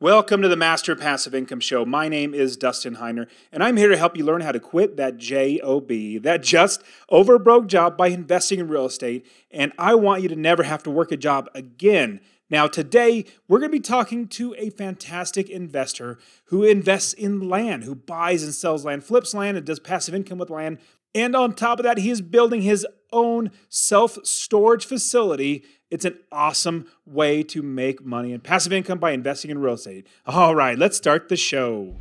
Welcome 0.00 0.42
to 0.42 0.48
the 0.48 0.54
Master 0.54 0.94
Passive 0.94 1.34
Income 1.34 1.58
Show. 1.58 1.84
My 1.84 2.08
name 2.08 2.32
is 2.32 2.56
Dustin 2.56 2.98
Heiner, 2.98 3.26
and 3.50 3.64
I'm 3.64 3.76
here 3.76 3.88
to 3.88 3.96
help 3.96 4.16
you 4.16 4.24
learn 4.24 4.42
how 4.42 4.52
to 4.52 4.60
quit 4.60 4.96
that 4.96 5.16
JOB, 5.16 6.22
that 6.22 6.40
just 6.40 6.84
over 7.08 7.36
broke 7.36 7.66
job 7.66 7.96
by 7.96 8.06
investing 8.06 8.60
in 8.60 8.68
real 8.68 8.86
estate. 8.86 9.26
And 9.50 9.72
I 9.76 9.96
want 9.96 10.22
you 10.22 10.28
to 10.28 10.36
never 10.36 10.62
have 10.62 10.84
to 10.84 10.90
work 10.92 11.10
a 11.10 11.16
job 11.16 11.48
again. 11.52 12.20
Now, 12.48 12.68
today, 12.68 13.24
we're 13.48 13.58
going 13.58 13.72
to 13.72 13.76
be 13.76 13.80
talking 13.80 14.28
to 14.28 14.54
a 14.56 14.70
fantastic 14.70 15.50
investor 15.50 16.16
who 16.44 16.62
invests 16.62 17.12
in 17.12 17.48
land, 17.48 17.82
who 17.82 17.96
buys 17.96 18.44
and 18.44 18.54
sells 18.54 18.84
land, 18.84 19.02
flips 19.02 19.34
land, 19.34 19.56
and 19.56 19.66
does 19.66 19.80
passive 19.80 20.14
income 20.14 20.38
with 20.38 20.48
land. 20.48 20.78
And 21.12 21.34
on 21.34 21.54
top 21.54 21.80
of 21.80 21.82
that, 21.82 21.98
he 21.98 22.10
is 22.10 22.20
building 22.20 22.62
his 22.62 22.86
own 23.12 23.50
self 23.68 24.16
storage 24.24 24.86
facility 24.86 25.64
it's 25.90 26.04
an 26.04 26.18
awesome 26.30 26.86
way 27.06 27.42
to 27.42 27.62
make 27.62 28.04
money 28.04 28.32
and 28.32 28.42
passive 28.42 28.72
income 28.72 28.98
by 28.98 29.12
investing 29.12 29.50
in 29.50 29.58
real 29.58 29.74
estate. 29.74 30.06
All 30.26 30.54
right, 30.54 30.78
let's 30.78 30.96
start 30.96 31.28
the 31.28 31.36
show. 31.36 31.94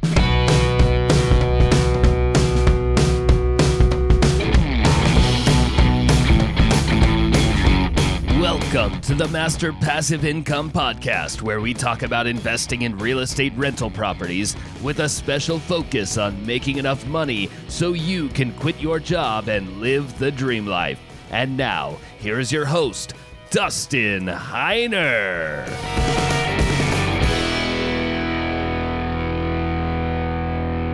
Welcome 8.40 9.02
to 9.02 9.16
the 9.16 9.28
Master 9.32 9.74
Passive 9.74 10.26
Income 10.26 10.72
Podcast, 10.72 11.42
where 11.42 11.60
we 11.60 11.74
talk 11.74 12.04
about 12.04 12.28
investing 12.28 12.84
in 12.84 12.98
real 12.98 13.20
estate 13.20 13.54
rental 13.56 13.90
properties 13.90 14.56
with 14.84 15.00
a 15.00 15.10
special 15.10 15.60
focus 15.60 16.18
on 16.18 16.46
making 16.46 16.78
enough 16.78 17.06
money 17.08 17.50
so 17.68 17.94
you 17.94 18.30
can 18.30 18.52
quit 18.54 18.80
your 18.80 19.00
job 19.00 19.48
and 19.48 19.80
live 19.80 20.18
the 20.20 20.32
dream 20.32 20.68
life. 20.68 21.00
And 21.32 21.58
now, 21.58 21.98
here 22.20 22.40
is 22.40 22.52
your 22.52 22.66
host, 22.66 23.14
Dustin 23.50 24.26
Heiner. 24.26 25.66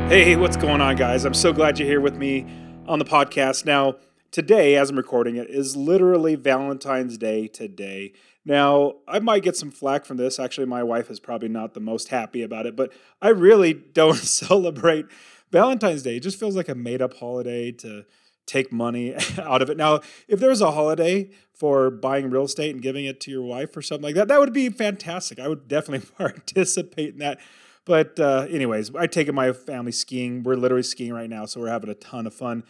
Hey, 0.07 0.35
what's 0.35 0.55
going 0.55 0.79
on, 0.79 0.95
guys? 0.95 1.25
I'm 1.25 1.33
so 1.33 1.51
glad 1.51 1.79
you're 1.79 1.87
here 1.87 1.99
with 1.99 2.15
me 2.15 2.45
on 2.87 2.99
the 2.99 3.05
podcast. 3.05 3.65
Now, 3.65 3.95
today, 4.29 4.75
as 4.75 4.91
I'm 4.91 4.97
recording 4.97 5.35
it, 5.37 5.49
is 5.49 5.75
literally 5.75 6.35
Valentine's 6.35 7.17
Day 7.17 7.47
today. 7.47 8.13
Now, 8.45 8.97
I 9.07 9.17
might 9.17 9.41
get 9.41 9.55
some 9.55 9.71
flack 9.71 10.05
from 10.05 10.17
this. 10.17 10.39
Actually, 10.39 10.67
my 10.67 10.83
wife 10.83 11.09
is 11.09 11.19
probably 11.19 11.49
not 11.49 11.73
the 11.73 11.79
most 11.79 12.09
happy 12.09 12.43
about 12.43 12.67
it, 12.67 12.75
but 12.75 12.93
I 13.19 13.29
really 13.29 13.73
don't 13.93 14.15
celebrate 14.17 15.07
Valentine's 15.51 16.03
Day. 16.03 16.17
It 16.17 16.23
just 16.23 16.39
feels 16.39 16.55
like 16.55 16.69
a 16.69 16.75
made 16.75 17.01
up 17.01 17.15
holiday 17.15 17.71
to 17.71 18.05
take 18.45 18.71
money 18.71 19.15
out 19.39 19.61
of 19.61 19.69
it. 19.69 19.77
Now, 19.77 20.01
if 20.27 20.39
there 20.39 20.49
was 20.49 20.61
a 20.61 20.71
holiday 20.71 21.29
for 21.53 21.89
buying 21.89 22.29
real 22.29 22.43
estate 22.43 22.73
and 22.73 22.81
giving 22.81 23.05
it 23.05 23.19
to 23.21 23.31
your 23.31 23.43
wife 23.43 23.75
or 23.77 23.81
something 23.81 24.03
like 24.03 24.15
that, 24.15 24.27
that 24.27 24.39
would 24.39 24.53
be 24.53 24.69
fantastic. 24.69 25.39
I 25.39 25.47
would 25.47 25.67
definitely 25.67 26.07
participate 26.17 27.13
in 27.13 27.19
that. 27.19 27.39
But, 27.85 28.19
uh, 28.19 28.47
anyways, 28.49 28.95
I 28.95 29.07
take 29.07 29.31
my 29.33 29.51
family 29.51 29.91
skiing. 29.91 30.43
We're 30.43 30.55
literally 30.55 30.83
skiing 30.83 31.13
right 31.13 31.29
now, 31.29 31.45
so 31.45 31.59
we're 31.59 31.69
having 31.69 31.89
a 31.89 31.95
ton 31.95 32.25
of 32.25 32.33
fun 32.33 32.63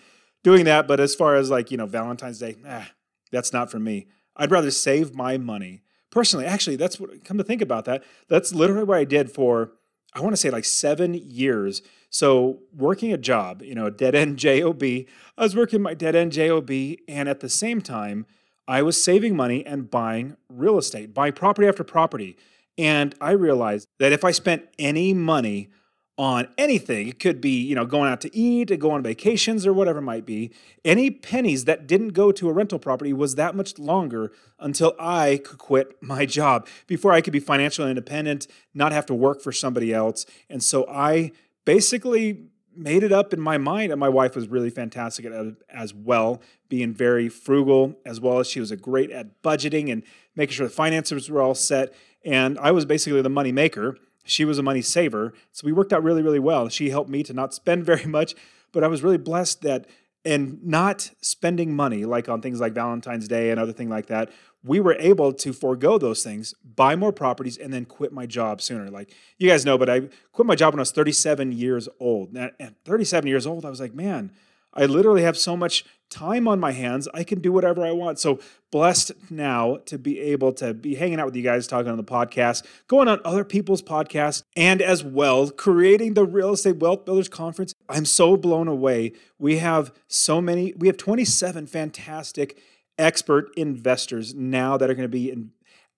doing 0.43 0.65
that. 0.65 0.87
But 0.87 0.99
as 0.99 1.15
far 1.15 1.35
as 1.35 1.49
like, 1.49 1.71
you 1.71 1.77
know, 1.77 1.85
Valentine's 1.85 2.39
Day, 2.39 2.55
eh, 2.65 2.85
that's 3.31 3.53
not 3.53 3.69
for 3.69 3.79
me. 3.79 4.07
I'd 4.35 4.51
rather 4.51 4.71
save 4.71 5.13
my 5.13 5.37
money. 5.37 5.83
Personally, 6.09 6.45
actually, 6.45 6.75
that's 6.75 6.99
what, 6.99 7.23
come 7.23 7.37
to 7.37 7.43
think 7.43 7.61
about 7.61 7.85
that, 7.85 8.03
that's 8.27 8.53
literally 8.53 8.83
what 8.83 8.97
I 8.97 9.03
did 9.03 9.31
for, 9.31 9.71
I 10.13 10.21
want 10.21 10.33
to 10.33 10.37
say 10.37 10.49
like 10.49 10.65
seven 10.65 11.13
years 11.13 11.81
so 12.13 12.59
working 12.77 13.11
a 13.11 13.17
job, 13.17 13.63
you 13.63 13.73
know, 13.73 13.89
dead 13.89 14.13
end 14.13 14.37
job, 14.37 14.83
I 14.83 15.05
was 15.37 15.55
working 15.55 15.81
my 15.81 15.95
dead 15.95 16.15
end 16.15 16.31
job, 16.31 16.69
and 16.69 17.27
at 17.27 17.39
the 17.39 17.49
same 17.49 17.81
time, 17.81 18.27
I 18.67 18.81
was 18.81 19.01
saving 19.01 19.35
money 19.35 19.65
and 19.65 19.89
buying 19.89 20.37
real 20.49 20.77
estate, 20.77 21.13
buying 21.13 21.33
property 21.33 21.67
after 21.67 21.83
property. 21.83 22.37
And 22.77 23.13
I 23.21 23.31
realized 23.31 23.87
that 23.99 24.11
if 24.11 24.23
I 24.23 24.31
spent 24.31 24.67
any 24.79 25.13
money 25.13 25.69
on 26.17 26.47
anything, 26.57 27.07
it 27.07 27.19
could 27.19 27.41
be, 27.41 27.61
you 27.61 27.73
know, 27.73 27.85
going 27.85 28.09
out 28.09 28.21
to 28.21 28.35
eat, 28.35 28.67
to 28.67 28.77
go 28.77 28.91
on 28.91 29.01
vacations 29.01 29.65
or 29.65 29.73
whatever 29.73 29.99
it 29.99 30.03
might 30.03 30.25
be, 30.25 30.53
any 30.85 31.09
pennies 31.09 31.65
that 31.65 31.87
didn't 31.87 32.09
go 32.09 32.31
to 32.31 32.49
a 32.49 32.53
rental 32.53 32.77
property 32.77 33.11
was 33.13 33.35
that 33.35 33.55
much 33.55 33.79
longer 33.79 34.31
until 34.59 34.93
I 34.99 35.41
could 35.43 35.57
quit 35.57 36.01
my 36.01 36.25
job, 36.27 36.67
before 36.87 37.11
I 37.11 37.21
could 37.21 37.33
be 37.33 37.39
financially 37.39 37.89
independent, 37.89 38.47
not 38.73 38.91
have 38.91 39.07
to 39.07 39.15
work 39.15 39.41
for 39.41 39.51
somebody 39.51 39.93
else. 39.93 40.25
And 40.49 40.63
so 40.63 40.87
I 40.87 41.31
basically 41.65 42.49
made 42.75 43.03
it 43.03 43.11
up 43.11 43.33
in 43.33 43.39
my 43.39 43.57
mind. 43.57 43.91
And 43.91 43.99
my 43.99 44.09
wife 44.09 44.35
was 44.35 44.47
really 44.47 44.69
fantastic 44.69 45.25
at 45.25 45.33
as 45.69 45.93
well, 45.93 46.41
being 46.69 46.93
very 46.93 47.29
frugal, 47.29 47.95
as 48.05 48.19
well 48.19 48.39
as 48.39 48.47
she 48.47 48.59
was 48.59 48.71
a 48.71 48.77
great 48.77 49.11
at 49.11 49.41
budgeting 49.41 49.91
and 49.91 50.03
making 50.35 50.53
sure 50.53 50.67
the 50.67 50.73
finances 50.73 51.29
were 51.29 51.41
all 51.41 51.55
set. 51.55 51.93
And 52.25 52.57
I 52.59 52.71
was 52.71 52.85
basically 52.85 53.21
the 53.21 53.29
money 53.29 53.51
maker. 53.51 53.97
She 54.25 54.45
was 54.45 54.57
a 54.57 54.63
money 54.63 54.81
saver. 54.81 55.33
So 55.51 55.65
we 55.65 55.73
worked 55.73 55.93
out 55.93 56.03
really, 56.03 56.21
really 56.21 56.39
well. 56.39 56.69
She 56.69 56.89
helped 56.89 57.09
me 57.09 57.23
to 57.23 57.33
not 57.33 57.53
spend 57.53 57.85
very 57.85 58.05
much, 58.05 58.35
but 58.71 58.83
I 58.83 58.87
was 58.87 59.03
really 59.03 59.17
blessed 59.17 59.61
that 59.61 59.87
and 60.25 60.63
not 60.63 61.11
spending 61.21 61.75
money 61.75 62.05
like 62.05 62.29
on 62.29 62.41
things 62.41 62.59
like 62.59 62.73
Valentine's 62.73 63.27
Day 63.27 63.51
and 63.51 63.59
other 63.59 63.73
thing 63.73 63.89
like 63.89 64.07
that, 64.07 64.31
we 64.63 64.79
were 64.79 64.95
able 64.99 65.33
to 65.33 65.51
forego 65.51 65.97
those 65.97 66.23
things, 66.23 66.53
buy 66.63 66.95
more 66.95 67.11
properties, 67.11 67.57
and 67.57 67.73
then 67.73 67.85
quit 67.85 68.13
my 68.13 68.25
job 68.25 68.61
sooner. 68.61 68.89
Like 68.89 69.13
you 69.37 69.49
guys 69.49 69.65
know, 69.65 69.77
but 69.77 69.89
I 69.89 70.01
quit 70.31 70.45
my 70.45 70.55
job 70.55 70.73
when 70.73 70.79
I 70.79 70.81
was 70.81 70.91
37 70.91 71.51
years 71.51 71.89
old. 71.99 72.35
At 72.37 72.75
37 72.85 73.27
years 73.27 73.45
old, 73.45 73.65
I 73.65 73.69
was 73.69 73.81
like, 73.81 73.93
man, 73.93 74.31
I 74.73 74.85
literally 74.85 75.23
have 75.23 75.37
so 75.37 75.55
much 75.55 75.85
time 76.09 76.47
on 76.47 76.59
my 76.59 76.71
hands. 76.71 77.07
I 77.13 77.23
can 77.23 77.39
do 77.39 77.51
whatever 77.51 77.83
I 77.83 77.91
want. 77.91 78.19
So 78.19 78.39
blessed 78.71 79.11
now 79.29 79.77
to 79.85 79.97
be 79.97 80.19
able 80.19 80.53
to 80.53 80.73
be 80.73 80.95
hanging 80.95 81.19
out 81.19 81.25
with 81.25 81.35
you 81.35 81.41
guys, 81.43 81.67
talking 81.67 81.91
on 81.91 81.97
the 81.97 82.03
podcast, 82.03 82.65
going 82.87 83.07
on 83.07 83.19
other 83.25 83.43
people's 83.43 83.81
podcasts, 83.81 84.43
and 84.55 84.81
as 84.81 85.03
well 85.03 85.49
creating 85.49 86.13
the 86.13 86.25
Real 86.25 86.53
Estate 86.53 86.77
Wealth 86.77 87.05
Builders 87.05 87.29
Conference. 87.29 87.73
I'm 87.89 88.05
so 88.05 88.37
blown 88.37 88.67
away. 88.67 89.13
We 89.39 89.57
have 89.57 89.91
so 90.07 90.41
many, 90.41 90.73
we 90.77 90.87
have 90.87 90.97
27 90.97 91.67
fantastic 91.67 92.57
expert 92.97 93.49
investors 93.57 94.35
now 94.35 94.77
that 94.77 94.89
are 94.89 94.93
going 94.93 95.03
to 95.03 95.09
be 95.09 95.31
in, 95.31 95.51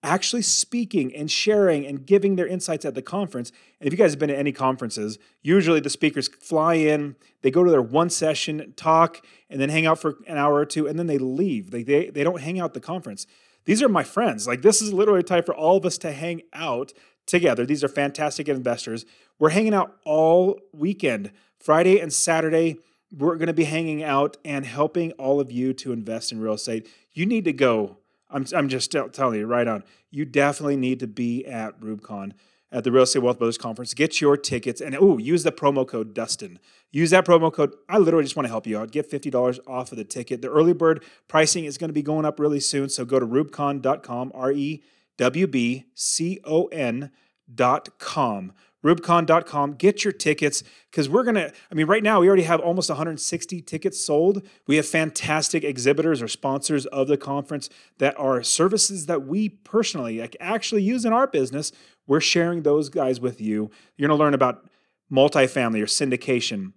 actually 0.06 0.42
speaking 0.42 1.14
and 1.16 1.30
sharing 1.30 1.86
and 1.86 2.06
giving 2.06 2.36
their 2.36 2.48
insights 2.48 2.86
at 2.86 2.96
the 2.96 3.02
conference. 3.02 3.52
And 3.80 3.88
if 3.88 3.94
you 3.94 3.98
guys 3.98 4.12
have 4.12 4.20
been 4.20 4.30
to 4.30 4.38
any 4.38 4.52
conferences, 4.52 5.18
usually 5.42 5.80
the 5.80 5.90
speakers 5.90 6.28
fly 6.28 6.76
in, 6.76 7.16
they 7.42 7.52
go 7.52 7.64
to 7.64 7.72
their 7.72 7.82
one 7.82 8.10
session, 8.10 8.74
talk, 8.76 9.26
and 9.50 9.60
then 9.60 9.70
hang 9.70 9.86
out 9.86 10.00
for 10.00 10.16
an 10.28 10.38
hour 10.38 10.56
or 10.56 10.66
two, 10.66 10.88
and 10.88 10.98
then 10.98 11.08
they 11.08 11.18
leave. 11.18 11.72
They, 11.72 11.84
they, 11.84 12.10
they 12.10 12.24
don't 12.24 12.42
hang 12.42 12.60
out 12.60 12.74
the 12.74 12.80
conference. 12.80 13.28
These 13.66 13.82
are 13.82 13.90
my 13.90 14.04
friends. 14.04 14.48
Like, 14.48 14.62
this 14.62 14.82
is 14.82 14.94
literally 14.94 15.22
a 15.22 15.24
time 15.24 15.44
for 15.44 15.56
all 15.56 15.78
of 15.78 15.86
us 15.86 15.98
to 16.00 16.12
hang 16.12 16.44
out 16.54 16.94
together. 17.26 17.66
These 17.66 17.84
are 17.84 17.88
fantastic 17.88 18.48
investors. 18.48 19.06
We're 19.40 19.50
hanging 19.50 19.74
out 19.74 19.98
all 20.06 20.60
weekend, 20.72 21.32
Friday 21.60 22.00
and 22.00 22.14
Saturday 22.14 22.78
we're 23.18 23.36
going 23.36 23.48
to 23.48 23.54
be 23.54 23.66
hanging 23.66 24.04
out 24.04 24.38
and 24.44 24.66
helping 24.66 25.12
all 25.14 25.40
of 25.40 25.52
you 25.52 25.74
to 25.74 25.92
invest 25.92 26.32
in 26.32 26.40
real 26.40 26.54
estate. 26.54 26.90
You 27.14 27.26
need 27.26 27.46
to 27.46 27.54
go. 27.54 27.98
I'm, 28.30 28.46
I'm 28.56 28.70
just 28.70 28.96
telling 29.14 29.40
you 29.40 29.46
right 29.46 29.68
on. 29.68 29.84
You 30.12 30.26
definitely 30.26 30.78
need 30.78 31.00
to 31.02 31.08
be 31.08 31.46
at 31.46 31.80
REWBCON 31.80 32.34
at 32.72 32.84
the 32.84 32.92
Real 32.92 33.04
Estate 33.04 33.20
Wealth 33.22 33.40
Builders 33.40 33.58
Conference. 33.58 33.94
Get 33.94 34.20
your 34.20 34.36
tickets 34.36 34.82
and 34.82 34.96
oh, 35.00 35.18
use 35.18 35.44
the 35.44 35.52
promo 35.52 35.88
code 35.88 36.14
Dustin. 36.14 36.60
Use 36.92 37.12
that 37.12 37.26
promo 37.26 37.52
code. 37.52 37.74
I 37.88 37.98
literally 37.98 38.26
just 38.26 38.36
want 38.36 38.46
to 38.46 38.50
help 38.50 38.68
you 38.68 38.78
out. 38.78 38.92
Get 38.92 39.10
$50 39.10 39.60
off 39.68 39.92
of 39.92 39.98
the 39.98 40.04
ticket. 40.04 40.42
The 40.42 40.50
early 40.50 40.74
bird 40.74 41.04
pricing 41.28 41.66
is 41.66 41.78
going 41.78 41.90
to 41.90 41.94
be 41.94 42.02
going 42.02 42.26
up 42.26 42.40
really 42.40 42.60
soon. 42.60 42.90
So 42.90 43.06
go 43.06 43.20
to 43.20 43.26
rewbcon.com, 43.26 44.32
R 44.34 44.52
E 44.52 44.84
W 45.18 45.48
B 45.48 45.86
C 45.94 46.40
O 46.44 46.66
N.com 46.68 48.54
rewbcon.com. 48.86 49.74
Get 49.74 50.04
your 50.04 50.14
tickets 50.14 50.64
because 50.92 51.10
we're 51.10 51.24
going 51.24 51.36
to, 51.36 51.52
I 51.72 51.76
mean, 51.76 51.88
right 51.88 52.04
now 52.04 52.22
we 52.22 52.28
already 52.28 52.44
have 52.44 52.60
almost 52.60 52.90
160 52.90 53.62
tickets 53.62 54.00
sold. 54.00 54.46
We 54.68 54.76
have 54.76 54.86
fantastic 54.86 55.64
exhibitors 55.64 56.22
or 56.22 56.28
sponsors 56.28 56.86
of 56.88 57.08
the 57.08 57.18
conference 57.18 57.70
that 57.98 58.18
are 58.20 58.44
services 58.44 59.08
that 59.08 59.26
we 59.26 59.50
personally 59.50 60.20
like, 60.20 60.38
actually 60.40 60.84
use 60.84 61.04
in 61.04 61.14
our 61.14 61.26
business. 61.26 61.72
We're 62.06 62.22
sharing 62.22 62.62
those 62.62 62.90
guys 62.90 63.20
with 63.20 63.42
you. 63.42 63.72
You're 63.98 64.08
going 64.08 64.18
to 64.18 64.24
learn 64.24 64.36
about 64.36 64.70
multifamily 65.12 65.82
or 65.82 65.88
syndication, 65.88 66.74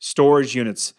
storage 0.00 0.56
units, 0.56 0.94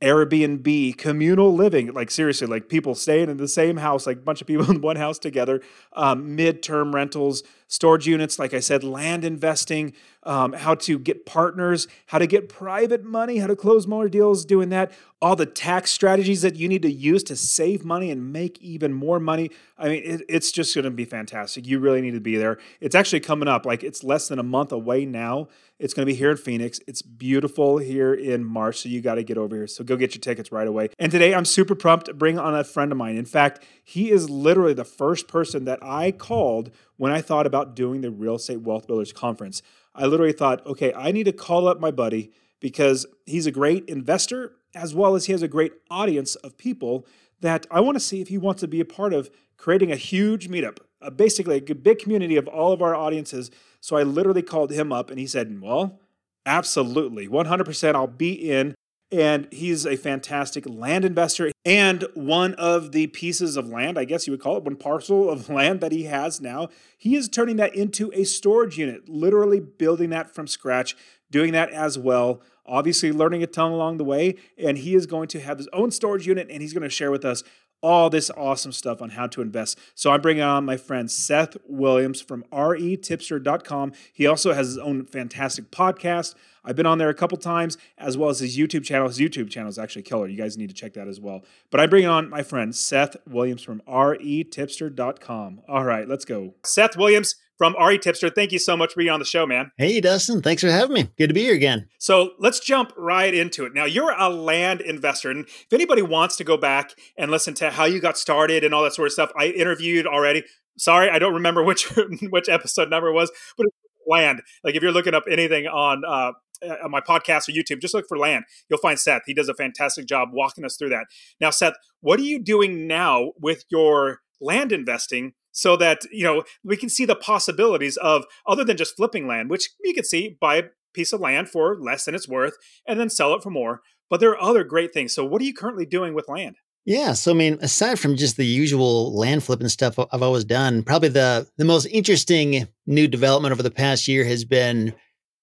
Airbnb, 0.00 0.96
communal 0.96 1.52
living, 1.52 1.92
like 1.92 2.10
seriously, 2.10 2.46
like 2.46 2.68
people 2.68 2.94
staying 2.94 3.28
in 3.28 3.36
the 3.36 3.48
same 3.48 3.76
house, 3.76 4.06
like 4.06 4.18
a 4.18 4.20
bunch 4.20 4.40
of 4.40 4.46
people 4.46 4.70
in 4.70 4.80
one 4.80 4.96
house 4.96 5.18
together, 5.18 5.60
um, 5.94 6.36
midterm 6.36 6.94
rentals, 6.94 7.42
storage 7.66 8.06
units, 8.06 8.38
like 8.38 8.54
I 8.54 8.60
said, 8.60 8.84
land 8.84 9.24
investing, 9.24 9.92
um, 10.28 10.52
how 10.52 10.74
to 10.74 10.98
get 10.98 11.24
partners, 11.24 11.88
how 12.06 12.18
to 12.18 12.26
get 12.26 12.50
private 12.50 13.02
money, 13.02 13.38
how 13.38 13.46
to 13.46 13.56
close 13.56 13.86
more 13.86 14.10
deals, 14.10 14.44
doing 14.44 14.68
that, 14.68 14.92
all 15.22 15.34
the 15.34 15.46
tax 15.46 15.90
strategies 15.90 16.42
that 16.42 16.54
you 16.54 16.68
need 16.68 16.82
to 16.82 16.90
use 16.90 17.24
to 17.24 17.34
save 17.34 17.82
money 17.82 18.10
and 18.10 18.30
make 18.30 18.60
even 18.60 18.92
more 18.92 19.18
money. 19.18 19.50
I 19.78 19.88
mean, 19.88 20.02
it, 20.04 20.22
it's 20.28 20.52
just 20.52 20.74
going 20.74 20.84
to 20.84 20.90
be 20.90 21.06
fantastic. 21.06 21.66
You 21.66 21.78
really 21.78 22.02
need 22.02 22.12
to 22.12 22.20
be 22.20 22.36
there. 22.36 22.58
It's 22.78 22.94
actually 22.94 23.20
coming 23.20 23.48
up, 23.48 23.64
like 23.64 23.82
it's 23.82 24.04
less 24.04 24.28
than 24.28 24.38
a 24.38 24.42
month 24.42 24.70
away 24.70 25.06
now. 25.06 25.48
It's 25.78 25.94
going 25.94 26.06
to 26.06 26.12
be 26.12 26.16
here 26.16 26.30
in 26.30 26.36
Phoenix. 26.36 26.78
It's 26.86 27.00
beautiful 27.00 27.78
here 27.78 28.12
in 28.12 28.44
March, 28.44 28.80
so 28.80 28.88
you 28.90 29.00
got 29.00 29.14
to 29.14 29.22
get 29.22 29.38
over 29.38 29.56
here. 29.56 29.66
So 29.66 29.82
go 29.82 29.96
get 29.96 30.14
your 30.14 30.20
tickets 30.20 30.52
right 30.52 30.68
away. 30.68 30.90
And 30.98 31.10
today 31.10 31.34
I'm 31.34 31.46
super 31.46 31.74
pumped 31.74 32.06
to 32.06 32.14
bring 32.14 32.38
on 32.38 32.54
a 32.54 32.64
friend 32.64 32.92
of 32.92 32.98
mine. 32.98 33.16
In 33.16 33.24
fact, 33.24 33.64
he 33.82 34.10
is 34.10 34.28
literally 34.28 34.74
the 34.74 34.84
first 34.84 35.26
person 35.26 35.64
that 35.64 35.78
I 35.80 36.12
called 36.12 36.70
when 36.98 37.12
I 37.12 37.22
thought 37.22 37.46
about 37.46 37.74
doing 37.74 38.02
the 38.02 38.10
Real 38.10 38.34
Estate 38.34 38.60
Wealth 38.60 38.86
Builders 38.86 39.12
Conference. 39.12 39.62
I 39.98 40.06
literally 40.06 40.32
thought, 40.32 40.64
okay, 40.64 40.92
I 40.94 41.10
need 41.10 41.24
to 41.24 41.32
call 41.32 41.66
up 41.68 41.80
my 41.80 41.90
buddy 41.90 42.30
because 42.60 43.04
he's 43.26 43.46
a 43.46 43.50
great 43.50 43.84
investor 43.88 44.54
as 44.74 44.94
well 44.94 45.14
as 45.14 45.26
he 45.26 45.32
has 45.32 45.42
a 45.42 45.48
great 45.48 45.72
audience 45.90 46.36
of 46.36 46.56
people 46.56 47.04
that 47.40 47.66
I 47.70 47.80
want 47.80 47.96
to 47.96 48.00
see 48.00 48.20
if 48.20 48.28
he 48.28 48.38
wants 48.38 48.60
to 48.60 48.68
be 48.68 48.80
a 48.80 48.84
part 48.84 49.12
of 49.12 49.30
creating 49.56 49.90
a 49.90 49.96
huge 49.96 50.48
meetup, 50.48 50.78
basically 51.16 51.56
a 51.56 51.74
big 51.74 51.98
community 51.98 52.36
of 52.36 52.46
all 52.46 52.72
of 52.72 52.80
our 52.80 52.94
audiences. 52.94 53.50
So 53.80 53.96
I 53.96 54.04
literally 54.04 54.42
called 54.42 54.70
him 54.70 54.92
up 54.92 55.10
and 55.10 55.18
he 55.18 55.26
said, 55.26 55.60
Well, 55.60 56.00
absolutely, 56.46 57.28
100%, 57.28 57.94
I'll 57.94 58.06
be 58.06 58.32
in. 58.32 58.74
And 59.10 59.48
he's 59.50 59.86
a 59.86 59.96
fantastic 59.96 60.68
land 60.68 61.04
investor. 61.04 61.50
And 61.64 62.04
one 62.14 62.54
of 62.54 62.92
the 62.92 63.06
pieces 63.06 63.56
of 63.56 63.68
land, 63.68 63.98
I 63.98 64.04
guess 64.04 64.26
you 64.26 64.32
would 64.32 64.40
call 64.40 64.58
it, 64.58 64.64
one 64.64 64.76
parcel 64.76 65.30
of 65.30 65.48
land 65.50 65.80
that 65.80 65.92
he 65.92 66.04
has 66.04 66.40
now, 66.40 66.68
he 66.96 67.16
is 67.16 67.28
turning 67.28 67.56
that 67.56 67.74
into 67.74 68.10
a 68.14 68.24
storage 68.24 68.76
unit, 68.76 69.08
literally 69.08 69.60
building 69.60 70.10
that 70.10 70.34
from 70.34 70.46
scratch, 70.46 70.96
doing 71.30 71.52
that 71.52 71.70
as 71.70 71.98
well 71.98 72.42
obviously 72.68 73.10
learning 73.10 73.42
a 73.42 73.46
ton 73.46 73.72
along 73.72 73.96
the 73.96 74.04
way. 74.04 74.36
And 74.58 74.78
he 74.78 74.94
is 74.94 75.06
going 75.06 75.28
to 75.28 75.40
have 75.40 75.58
his 75.58 75.68
own 75.72 75.90
storage 75.90 76.26
unit 76.26 76.48
and 76.50 76.60
he's 76.60 76.72
going 76.72 76.82
to 76.82 76.90
share 76.90 77.10
with 77.10 77.24
us 77.24 77.42
all 77.80 78.10
this 78.10 78.30
awesome 78.36 78.72
stuff 78.72 79.00
on 79.00 79.10
how 79.10 79.26
to 79.28 79.40
invest. 79.40 79.78
So 79.94 80.10
I'm 80.10 80.20
bringing 80.20 80.42
on 80.42 80.64
my 80.64 80.76
friend 80.76 81.10
Seth 81.10 81.56
Williams 81.66 82.20
from 82.20 82.44
retipster.com. 82.52 83.92
He 84.12 84.26
also 84.26 84.52
has 84.52 84.66
his 84.66 84.78
own 84.78 85.06
fantastic 85.06 85.70
podcast. 85.70 86.34
I've 86.64 86.76
been 86.76 86.86
on 86.86 86.98
there 86.98 87.08
a 87.08 87.14
couple 87.14 87.38
times, 87.38 87.76
as 87.96 88.16
well 88.16 88.30
as 88.30 88.40
his 88.40 88.56
YouTube 88.56 88.84
channel. 88.84 89.08
His 89.08 89.18
YouTube 89.18 89.50
channel 89.50 89.68
is 89.68 89.78
actually 89.78 90.02
killer. 90.02 90.28
You 90.28 90.36
guys 90.36 90.56
need 90.56 90.68
to 90.68 90.74
check 90.74 90.94
that 90.94 91.08
as 91.08 91.20
well. 91.20 91.42
But 91.70 91.80
I 91.80 91.86
bring 91.86 92.06
on 92.06 92.28
my 92.28 92.42
friend 92.42 92.74
Seth 92.74 93.16
Williams 93.26 93.62
from 93.62 93.82
retipster.com. 93.88 95.62
All 95.68 95.84
right, 95.84 96.08
let's 96.08 96.24
go. 96.24 96.54
Seth 96.64 96.96
Williams, 96.96 97.36
from 97.58 97.74
RE 97.78 97.98
Tipster. 97.98 98.30
Thank 98.30 98.52
you 98.52 98.58
so 98.58 98.76
much 98.76 98.94
for 98.94 98.98
being 98.98 99.10
on 99.10 99.18
the 99.18 99.26
show, 99.26 99.44
man. 99.44 99.72
Hey, 99.76 100.00
Dustin. 100.00 100.40
Thanks 100.40 100.62
for 100.62 100.70
having 100.70 100.94
me. 100.94 101.10
Good 101.18 101.26
to 101.26 101.34
be 101.34 101.42
here 101.42 101.54
again. 101.54 101.88
So 101.98 102.30
let's 102.38 102.60
jump 102.60 102.92
right 102.96 103.34
into 103.34 103.66
it. 103.66 103.74
Now, 103.74 103.84
you're 103.84 104.14
a 104.16 104.30
land 104.30 104.80
investor. 104.80 105.30
And 105.30 105.44
if 105.46 105.72
anybody 105.72 106.00
wants 106.00 106.36
to 106.36 106.44
go 106.44 106.56
back 106.56 106.92
and 107.18 107.30
listen 107.30 107.54
to 107.54 107.70
how 107.70 107.84
you 107.84 108.00
got 108.00 108.16
started 108.16 108.64
and 108.64 108.72
all 108.72 108.84
that 108.84 108.94
sort 108.94 109.06
of 109.06 109.12
stuff, 109.12 109.32
I 109.36 109.46
interviewed 109.48 110.06
already. 110.06 110.44
Sorry, 110.78 111.10
I 111.10 111.18
don't 111.18 111.34
remember 111.34 111.62
which 111.64 111.92
which 112.30 112.48
episode 112.48 112.88
number 112.88 113.08
it 113.08 113.14
was, 113.14 113.32
but 113.56 113.66
land. 114.06 114.42
Like 114.64 114.74
if 114.74 114.82
you're 114.82 114.92
looking 114.92 115.14
up 115.14 115.24
anything 115.30 115.66
on 115.66 116.02
uh, 116.06 116.32
Uh, 116.60 116.74
on 116.84 116.90
my 116.90 117.00
podcast 117.00 117.48
or 117.48 117.52
YouTube, 117.52 117.80
just 117.80 117.94
look 117.94 118.08
for 118.08 118.18
land. 118.18 118.44
You'll 118.68 118.80
find 118.80 118.98
Seth. 118.98 119.22
He 119.26 119.34
does 119.34 119.48
a 119.48 119.54
fantastic 119.54 120.06
job 120.06 120.30
walking 120.32 120.64
us 120.64 120.76
through 120.76 120.88
that. 120.90 121.06
Now, 121.40 121.50
Seth, 121.50 121.74
what 122.00 122.18
are 122.18 122.24
you 122.24 122.38
doing 122.38 122.86
now 122.86 123.32
with 123.40 123.64
your 123.70 124.20
land 124.40 124.72
investing 124.72 125.32
so 125.52 125.76
that 125.76 126.02
you 126.12 126.24
know 126.24 126.44
we 126.64 126.76
can 126.76 126.88
see 126.88 127.04
the 127.04 127.16
possibilities 127.16 127.96
of 127.98 128.24
other 128.46 128.64
than 128.64 128.76
just 128.76 128.96
flipping 128.96 129.26
land 129.26 129.50
which 129.50 129.70
you 129.82 129.94
can 129.94 130.04
see 130.04 130.36
buy 130.40 130.56
a 130.56 130.64
piece 130.94 131.12
of 131.12 131.20
land 131.20 131.48
for 131.48 131.76
less 131.80 132.04
than 132.04 132.14
it's 132.14 132.28
worth 132.28 132.56
and 132.86 132.98
then 132.98 133.10
sell 133.10 133.34
it 133.34 133.42
for 133.42 133.50
more 133.50 133.80
but 134.08 134.20
there 134.20 134.30
are 134.30 134.40
other 134.40 134.64
great 134.64 134.92
things 134.92 135.12
so 135.12 135.24
what 135.24 135.42
are 135.42 135.44
you 135.44 135.54
currently 135.54 135.84
doing 135.84 136.14
with 136.14 136.28
land 136.28 136.56
yeah 136.84 137.12
so 137.12 137.32
i 137.32 137.34
mean 137.34 137.58
aside 137.60 137.98
from 137.98 138.16
just 138.16 138.36
the 138.36 138.46
usual 138.46 139.14
land 139.14 139.42
flipping 139.42 139.68
stuff 139.68 139.98
i've 139.98 140.22
always 140.22 140.44
done 140.44 140.82
probably 140.82 141.08
the 141.08 141.46
the 141.56 141.64
most 141.64 141.86
interesting 141.86 142.68
new 142.86 143.08
development 143.08 143.52
over 143.52 143.62
the 143.62 143.70
past 143.70 144.06
year 144.06 144.24
has 144.24 144.44
been 144.44 144.94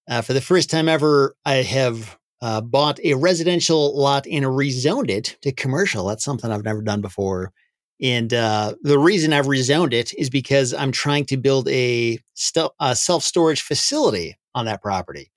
uh, 0.09 0.21
for 0.21 0.33
the 0.33 0.41
first 0.41 0.69
time 0.69 0.89
ever 0.89 1.35
i 1.45 1.55
have 1.55 2.17
uh, 2.41 2.61
bought 2.61 2.99
a 3.03 3.13
residential 3.13 3.97
lot 3.97 4.27
and 4.27 4.45
rezoned 4.45 5.09
it 5.09 5.37
to 5.41 5.51
commercial 5.51 6.05
that's 6.05 6.23
something 6.23 6.51
i've 6.51 6.63
never 6.63 6.81
done 6.81 7.01
before 7.01 7.51
and 8.01 8.33
uh, 8.33 8.75
the 8.81 8.99
reason 8.99 9.31
I've 9.31 9.45
rezoned 9.45 9.93
it 9.93 10.13
is 10.15 10.29
because 10.29 10.73
I'm 10.73 10.91
trying 10.91 11.25
to 11.25 11.37
build 11.37 11.69
a, 11.69 12.19
st- 12.33 12.71
a 12.79 12.95
self 12.95 13.23
storage 13.23 13.61
facility 13.61 14.37
on 14.53 14.65
that 14.65 14.81
property, 14.81 15.31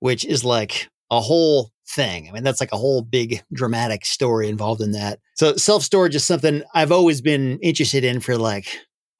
which 0.00 0.24
is 0.24 0.44
like 0.44 0.88
a 1.10 1.20
whole 1.20 1.70
thing. 1.88 2.28
I 2.28 2.32
mean, 2.32 2.42
that's 2.42 2.60
like 2.60 2.72
a 2.72 2.78
whole 2.78 3.02
big 3.02 3.42
dramatic 3.52 4.04
story 4.04 4.48
involved 4.48 4.80
in 4.80 4.92
that. 4.92 5.20
So 5.34 5.56
self 5.56 5.82
storage 5.82 6.16
is 6.16 6.24
something 6.24 6.62
I've 6.74 6.92
always 6.92 7.20
been 7.20 7.58
interested 7.60 8.04
in 8.04 8.20
for 8.20 8.36
like, 8.36 8.66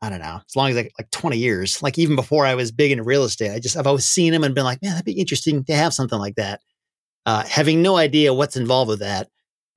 I 0.03 0.09
don't 0.09 0.21
know, 0.21 0.41
as 0.47 0.57
long 0.57 0.71
as 0.71 0.77
like, 0.77 0.93
like 0.99 1.11
20 1.11 1.37
years, 1.37 1.83
like 1.83 1.99
even 1.99 2.17
before 2.17 2.47
I 2.47 2.55
was 2.55 2.73
big 2.73 2.91
into 2.91 3.05
real 3.05 3.25
estate, 3.25 3.53
I 3.53 3.59
just, 3.59 3.77
I've 3.77 3.87
always 3.87 4.07
seen 4.07 4.33
them 4.33 4.45
and 4.45 4.55
been 4.55 4.65
like, 4.65 4.81
man, 4.83 4.93
that'd 4.93 5.05
be 5.05 5.13
interesting 5.13 5.63
to 5.65 5.75
have 5.75 5.93
something 5.93 6.19
like 6.19 6.37
that. 6.37 6.63
Uh, 7.27 7.45
having 7.45 7.83
no 7.83 7.97
idea 7.97 8.33
what's 8.33 8.57
involved 8.57 8.89
with 8.89 9.01
that. 9.01 9.29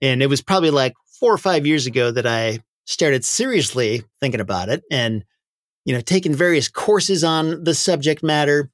And 0.01 0.23
it 0.23 0.27
was 0.27 0.41
probably 0.41 0.69
like 0.69 0.93
four 1.19 1.33
or 1.33 1.37
five 1.37 1.65
years 1.65 1.85
ago 1.85 2.09
that 2.11 2.25
I 2.25 2.59
started 2.85 3.25
seriously 3.25 4.03
thinking 4.21 4.39
about 4.39 4.69
it 4.69 4.83
and, 4.89 5.25
you 5.83 5.93
know, 5.93 6.01
taking 6.01 6.33
various 6.33 6.69
courses 6.69 7.23
on 7.23 7.63
the 7.63 7.73
subject 7.73 8.23
matter. 8.23 8.69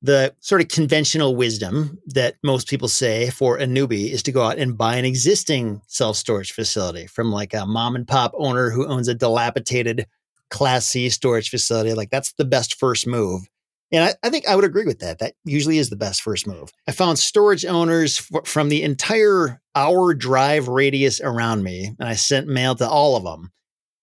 The 0.00 0.34
sort 0.40 0.60
of 0.60 0.68
conventional 0.68 1.34
wisdom 1.34 1.98
that 2.08 2.34
most 2.42 2.68
people 2.68 2.88
say 2.88 3.30
for 3.30 3.56
a 3.56 3.64
newbie 3.64 4.10
is 4.10 4.22
to 4.24 4.32
go 4.32 4.42
out 4.42 4.58
and 4.58 4.76
buy 4.76 4.96
an 4.96 5.06
existing 5.06 5.80
self 5.86 6.18
storage 6.18 6.52
facility 6.52 7.06
from 7.06 7.32
like 7.32 7.54
a 7.54 7.64
mom 7.64 7.96
and 7.96 8.06
pop 8.06 8.32
owner 8.36 8.68
who 8.68 8.86
owns 8.86 9.08
a 9.08 9.14
dilapidated 9.14 10.06
Class 10.54 10.86
C 10.86 11.10
storage 11.10 11.50
facility. 11.50 11.94
Like 11.94 12.10
that's 12.10 12.32
the 12.34 12.44
best 12.44 12.78
first 12.78 13.06
move. 13.08 13.42
And 13.90 14.04
I, 14.04 14.14
I, 14.22 14.30
think 14.30 14.48
I 14.48 14.54
would 14.54 14.64
agree 14.64 14.86
with 14.86 15.00
that. 15.00 15.18
That 15.18 15.34
usually 15.44 15.78
is 15.78 15.90
the 15.90 15.96
best 15.96 16.22
first 16.22 16.46
move. 16.46 16.72
I 16.88 16.92
found 16.92 17.18
storage 17.18 17.64
owners 17.64 18.26
f- 18.32 18.46
from 18.46 18.68
the 18.68 18.82
entire 18.82 19.60
hour 19.74 20.14
drive 20.14 20.68
radius 20.68 21.20
around 21.20 21.64
me, 21.64 21.94
and 21.98 22.08
I 22.08 22.14
sent 22.14 22.46
mail 22.46 22.76
to 22.76 22.88
all 22.88 23.16
of 23.16 23.24
them. 23.24 23.50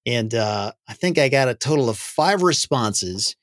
And 0.06 0.34
uh, 0.36 0.74
I 0.88 0.94
think 0.94 1.18
I 1.18 1.30
got 1.30 1.48
a 1.48 1.56
total 1.56 1.90
of 1.90 1.98
five 1.98 2.42
responses. 2.42 3.36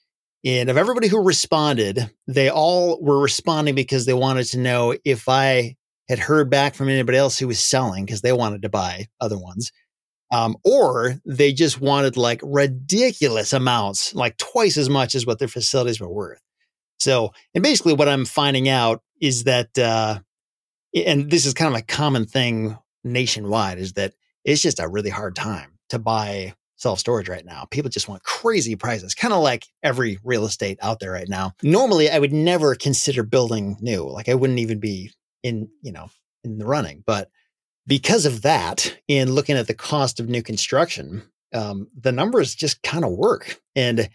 And 0.44 0.68
of 0.68 0.76
everybody 0.76 1.08
who 1.08 1.22
responded, 1.22 2.10
they 2.26 2.50
all 2.50 3.00
were 3.00 3.20
responding 3.20 3.74
because 3.74 4.06
they 4.06 4.14
wanted 4.14 4.44
to 4.48 4.58
know 4.58 4.94
if 5.04 5.28
I 5.28 5.76
had 6.08 6.18
heard 6.18 6.50
back 6.50 6.74
from 6.74 6.88
anybody 6.88 7.18
else 7.18 7.38
who 7.38 7.48
was 7.48 7.58
selling 7.58 8.04
because 8.04 8.20
they 8.20 8.32
wanted 8.32 8.62
to 8.62 8.68
buy 8.68 9.06
other 9.20 9.38
ones. 9.38 9.72
Um, 10.30 10.56
or 10.62 11.14
they 11.24 11.52
just 11.52 11.80
wanted 11.80 12.16
like 12.16 12.40
ridiculous 12.42 13.52
amounts, 13.52 14.14
like 14.14 14.36
twice 14.36 14.76
as 14.76 14.90
much 14.90 15.14
as 15.14 15.24
what 15.24 15.38
their 15.38 15.48
facilities 15.48 16.00
were 16.00 16.12
worth. 16.12 16.40
So, 16.98 17.32
and 17.54 17.62
basically 17.62 17.94
what 17.94 18.08
I'm 18.08 18.24
finding 18.24 18.68
out 18.68 19.02
is 19.20 19.44
that, 19.44 19.78
uh, 19.78 20.18
and 20.94 21.30
this 21.30 21.46
is 21.46 21.54
kind 21.54 21.72
of 21.74 21.80
a 21.80 21.84
common 21.84 22.26
thing 22.26 22.76
nationwide, 23.04 23.78
is 23.78 23.94
that 23.94 24.14
it's 24.44 24.62
just 24.62 24.80
a 24.80 24.88
really 24.88 25.10
hard 25.10 25.34
time 25.34 25.78
to 25.90 25.98
buy 25.98 26.54
self 26.76 26.98
storage 26.98 27.28
right 27.28 27.44
now. 27.44 27.66
People 27.70 27.90
just 27.90 28.08
want 28.08 28.22
crazy 28.22 28.76
prices, 28.76 29.14
kind 29.14 29.34
of 29.34 29.42
like 29.42 29.66
every 29.82 30.18
real 30.24 30.46
estate 30.46 30.78
out 30.80 31.00
there 31.00 31.12
right 31.12 31.28
now. 31.28 31.52
Normally, 31.62 32.10
I 32.10 32.18
would 32.18 32.32
never 32.32 32.74
consider 32.74 33.22
building 33.22 33.76
new. 33.80 34.08
Like 34.08 34.28
I 34.28 34.34
wouldn't 34.34 34.60
even 34.60 34.80
be 34.80 35.12
in, 35.42 35.68
you 35.82 35.92
know, 35.92 36.08
in 36.44 36.58
the 36.58 36.66
running. 36.66 37.02
But 37.06 37.30
because 37.88 38.26
of 38.26 38.42
that, 38.42 38.94
in 39.08 39.32
looking 39.32 39.56
at 39.56 39.66
the 39.66 39.74
cost 39.74 40.20
of 40.20 40.28
new 40.28 40.42
construction, 40.42 41.22
um, 41.54 41.88
the 41.98 42.12
numbers 42.12 42.54
just 42.54 42.82
kind 42.82 43.04
of 43.04 43.12
work. 43.12 43.60
And 43.74 44.10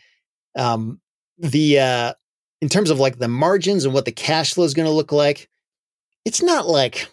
um, 0.56 1.01
the 1.39 1.80
uh, 1.80 2.13
in 2.62 2.70
terms 2.70 2.92
of 2.92 3.00
like 3.00 3.18
the 3.18 3.27
margins 3.27 3.84
and 3.84 3.94
what 3.94 4.06
the 4.06 4.12
cash 4.12 4.53
flow 4.53 4.63
is 4.63 4.75
going 4.75 4.86
to 4.86 4.94
look 4.94 5.12
like, 5.12 5.50
it's 6.24 6.42
not 6.42 6.68
like 6.68 7.08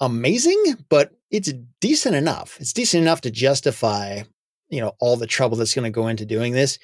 amazing, 0.00 0.60
but 0.88 1.12
it's 1.30 1.52
decent 1.80 2.16
enough. 2.16 2.58
It's 2.60 2.72
decent 2.72 3.02
enough 3.02 3.20
to 3.22 3.30
justify, 3.30 4.22
you 4.68 4.80
know, 4.80 4.94
all 4.98 5.16
the 5.16 5.26
trouble 5.26 5.56
that's 5.56 5.74
going 5.74 5.84
to 5.84 5.94
go 5.94 6.08
into 6.08 6.26
doing 6.26 6.52
this. 6.52 6.78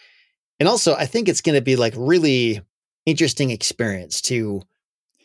And 0.61 0.69
also, 0.69 0.95
I 0.95 1.07
think 1.07 1.29
it's 1.29 1.43
going 1.43 1.57
to 1.57 1.63
be 1.63 1.77
like 1.77 1.95
really 1.97 2.61
interesting 3.05 3.51
experience 3.51 4.21
to 4.23 4.63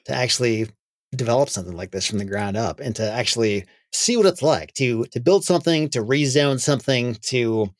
to 0.06 0.14
actually 0.14 0.68
develop 1.16 1.50
something 1.50 1.78
like 1.78 1.92
this 1.92 2.08
from 2.08 2.18
the 2.18 2.26
ground 2.26 2.58
up 2.58 2.80
and 2.80 2.96
to 2.96 3.10
actually 3.10 3.66
see 3.94 4.18
what 4.18 4.26
it's 4.26 4.42
like 4.42 4.74
to 4.74 5.06
to 5.06 5.20
build 5.20 5.46
something, 5.46 5.90
to 5.90 6.04
rezone 6.04 6.60
something, 6.60 7.16
to 7.22 7.74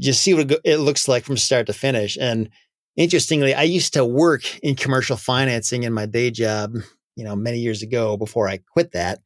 just 0.00 0.22
see 0.22 0.34
what 0.34 0.60
it 0.64 0.78
looks 0.78 1.08
like 1.08 1.24
from 1.24 1.36
start 1.36 1.66
to 1.66 1.72
finish. 1.72 2.16
And 2.18 2.48
interestingly, 2.96 3.54
I 3.54 3.62
used 3.62 3.92
to 3.94 4.04
work 4.04 4.58
in 4.60 4.74
commercial 4.76 5.16
financing 5.16 5.82
in 5.82 5.92
my 5.92 6.06
day 6.06 6.30
job, 6.30 6.74
you 7.16 7.24
know, 7.24 7.36
many 7.36 7.58
years 7.58 7.82
ago 7.82 8.16
before 8.16 8.48
I 8.48 8.58
quit 8.72 8.92
that. 8.92 9.20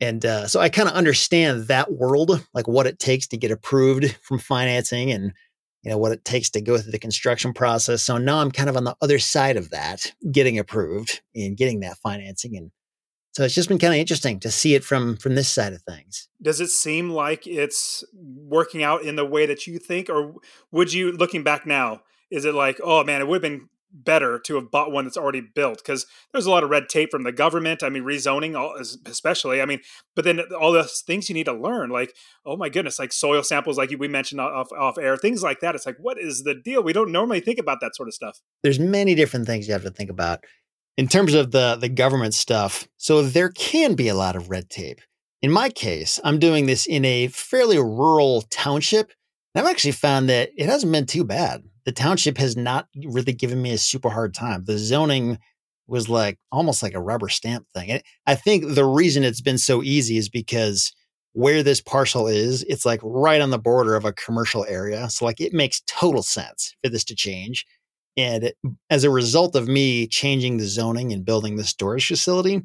And 0.00 0.24
uh, 0.24 0.46
so 0.46 0.60
I 0.60 0.68
kind 0.68 0.88
of 0.88 0.94
understand 0.94 1.68
that 1.68 1.92
world, 1.92 2.44
like 2.52 2.68
what 2.68 2.86
it 2.86 2.98
takes 2.98 3.26
to 3.28 3.36
get 3.36 3.50
approved 3.50 4.16
from 4.22 4.38
financing 4.38 5.10
and 5.10 5.32
you 5.82 5.90
know 5.90 5.98
what 5.98 6.12
it 6.12 6.24
takes 6.24 6.50
to 6.50 6.62
go 6.62 6.78
through 6.78 6.92
the 6.92 6.98
construction 6.98 7.52
process. 7.52 8.02
So 8.02 8.16
now 8.16 8.38
I'm 8.38 8.50
kind 8.50 8.70
of 8.70 8.76
on 8.76 8.84
the 8.84 8.96
other 9.02 9.18
side 9.18 9.56
of 9.56 9.70
that, 9.70 10.12
getting 10.32 10.58
approved 10.58 11.20
and 11.34 11.56
getting 11.56 11.80
that 11.80 11.98
financing 11.98 12.56
and 12.56 12.70
so 13.34 13.42
it's 13.42 13.54
just 13.54 13.68
been 13.68 13.78
kind 13.80 13.92
of 13.92 13.98
interesting 13.98 14.38
to 14.40 14.50
see 14.50 14.74
it 14.74 14.84
from 14.84 15.16
from 15.16 15.34
this 15.34 15.50
side 15.50 15.72
of 15.72 15.82
things. 15.82 16.28
Does 16.40 16.60
it 16.60 16.68
seem 16.68 17.10
like 17.10 17.46
it's 17.46 18.04
working 18.14 18.82
out 18.82 19.02
in 19.02 19.16
the 19.16 19.24
way 19.24 19.44
that 19.46 19.66
you 19.66 19.78
think 19.78 20.08
or 20.08 20.34
would 20.70 20.92
you 20.92 21.12
looking 21.12 21.42
back 21.42 21.66
now 21.66 22.02
is 22.30 22.44
it 22.44 22.54
like, 22.54 22.80
oh 22.82 23.04
man, 23.04 23.20
it 23.20 23.28
would 23.28 23.42
have 23.42 23.52
been 23.52 23.68
better 23.96 24.40
to 24.40 24.56
have 24.56 24.72
bought 24.72 24.90
one 24.90 25.04
that's 25.04 25.16
already 25.16 25.40
built 25.40 25.78
because 25.78 26.06
there's 26.32 26.46
a 26.46 26.50
lot 26.50 26.64
of 26.64 26.70
red 26.70 26.88
tape 26.88 27.10
from 27.10 27.22
the 27.22 27.30
government. 27.30 27.82
I 27.82 27.88
mean, 27.88 28.02
rezoning, 28.02 28.56
all, 28.56 28.74
especially. 29.06 29.62
I 29.62 29.66
mean, 29.66 29.80
but 30.16 30.24
then 30.24 30.40
all 30.60 30.72
the 30.72 30.84
things 30.84 31.28
you 31.28 31.34
need 31.34 31.44
to 31.44 31.52
learn, 31.52 31.90
like 31.90 32.14
oh 32.46 32.56
my 32.56 32.68
goodness, 32.68 32.98
like 33.00 33.12
soil 33.12 33.42
samples, 33.42 33.78
like 33.78 33.90
we 33.98 34.08
mentioned 34.08 34.40
off 34.40 34.70
off 34.72 34.96
air, 34.96 35.16
things 35.16 35.42
like 35.42 35.60
that. 35.60 35.74
It's 35.74 35.86
like, 35.86 35.98
what 35.98 36.20
is 36.20 36.42
the 36.44 36.54
deal? 36.54 36.84
We 36.84 36.92
don't 36.92 37.12
normally 37.12 37.40
think 37.40 37.58
about 37.58 37.80
that 37.80 37.96
sort 37.96 38.08
of 38.08 38.14
stuff. 38.14 38.40
There's 38.62 38.78
many 38.78 39.16
different 39.16 39.46
things 39.46 39.66
you 39.66 39.72
have 39.72 39.82
to 39.82 39.90
think 39.90 40.10
about 40.10 40.44
in 40.96 41.08
terms 41.08 41.34
of 41.34 41.50
the 41.50 41.76
the 41.80 41.88
government 41.88 42.34
stuff. 42.34 42.88
So 42.96 43.22
there 43.22 43.50
can 43.50 43.94
be 43.94 44.08
a 44.08 44.14
lot 44.14 44.36
of 44.36 44.50
red 44.50 44.70
tape. 44.70 45.00
In 45.42 45.50
my 45.50 45.68
case, 45.68 46.20
I'm 46.24 46.38
doing 46.38 46.66
this 46.66 46.86
in 46.86 47.04
a 47.04 47.28
fairly 47.28 47.78
rural 47.78 48.42
township. 48.50 49.12
And 49.54 49.64
I've 49.64 49.70
actually 49.70 49.92
found 49.92 50.28
that 50.30 50.50
it 50.56 50.66
hasn't 50.66 50.90
been 50.90 51.06
too 51.06 51.24
bad 51.24 51.62
the 51.84 51.92
township 51.92 52.38
has 52.38 52.56
not 52.56 52.88
really 53.04 53.32
given 53.32 53.60
me 53.60 53.72
a 53.72 53.78
super 53.78 54.10
hard 54.10 54.34
time. 54.34 54.64
The 54.64 54.78
zoning 54.78 55.38
was 55.86 56.08
like 56.08 56.38
almost 56.50 56.82
like 56.82 56.94
a 56.94 57.00
rubber 57.00 57.28
stamp 57.28 57.66
thing. 57.74 57.90
And 57.90 58.02
I 58.26 58.34
think 58.34 58.74
the 58.74 58.86
reason 58.86 59.22
it's 59.22 59.42
been 59.42 59.58
so 59.58 59.82
easy 59.82 60.16
is 60.16 60.28
because 60.30 60.92
where 61.32 61.62
this 61.62 61.80
parcel 61.80 62.26
is, 62.26 62.62
it's 62.64 62.86
like 62.86 63.00
right 63.02 63.40
on 63.40 63.50
the 63.50 63.58
border 63.58 63.96
of 63.96 64.04
a 64.04 64.12
commercial 64.12 64.64
area. 64.66 65.10
So 65.10 65.24
like 65.24 65.40
it 65.40 65.52
makes 65.52 65.82
total 65.86 66.22
sense 66.22 66.74
for 66.82 66.88
this 66.88 67.04
to 67.04 67.14
change. 67.14 67.66
And 68.16 68.52
as 68.90 69.04
a 69.04 69.10
result 69.10 69.56
of 69.56 69.68
me 69.68 70.06
changing 70.06 70.56
the 70.56 70.66
zoning 70.66 71.12
and 71.12 71.24
building 71.24 71.56
the 71.56 71.64
storage 71.64 72.06
facility, 72.06 72.62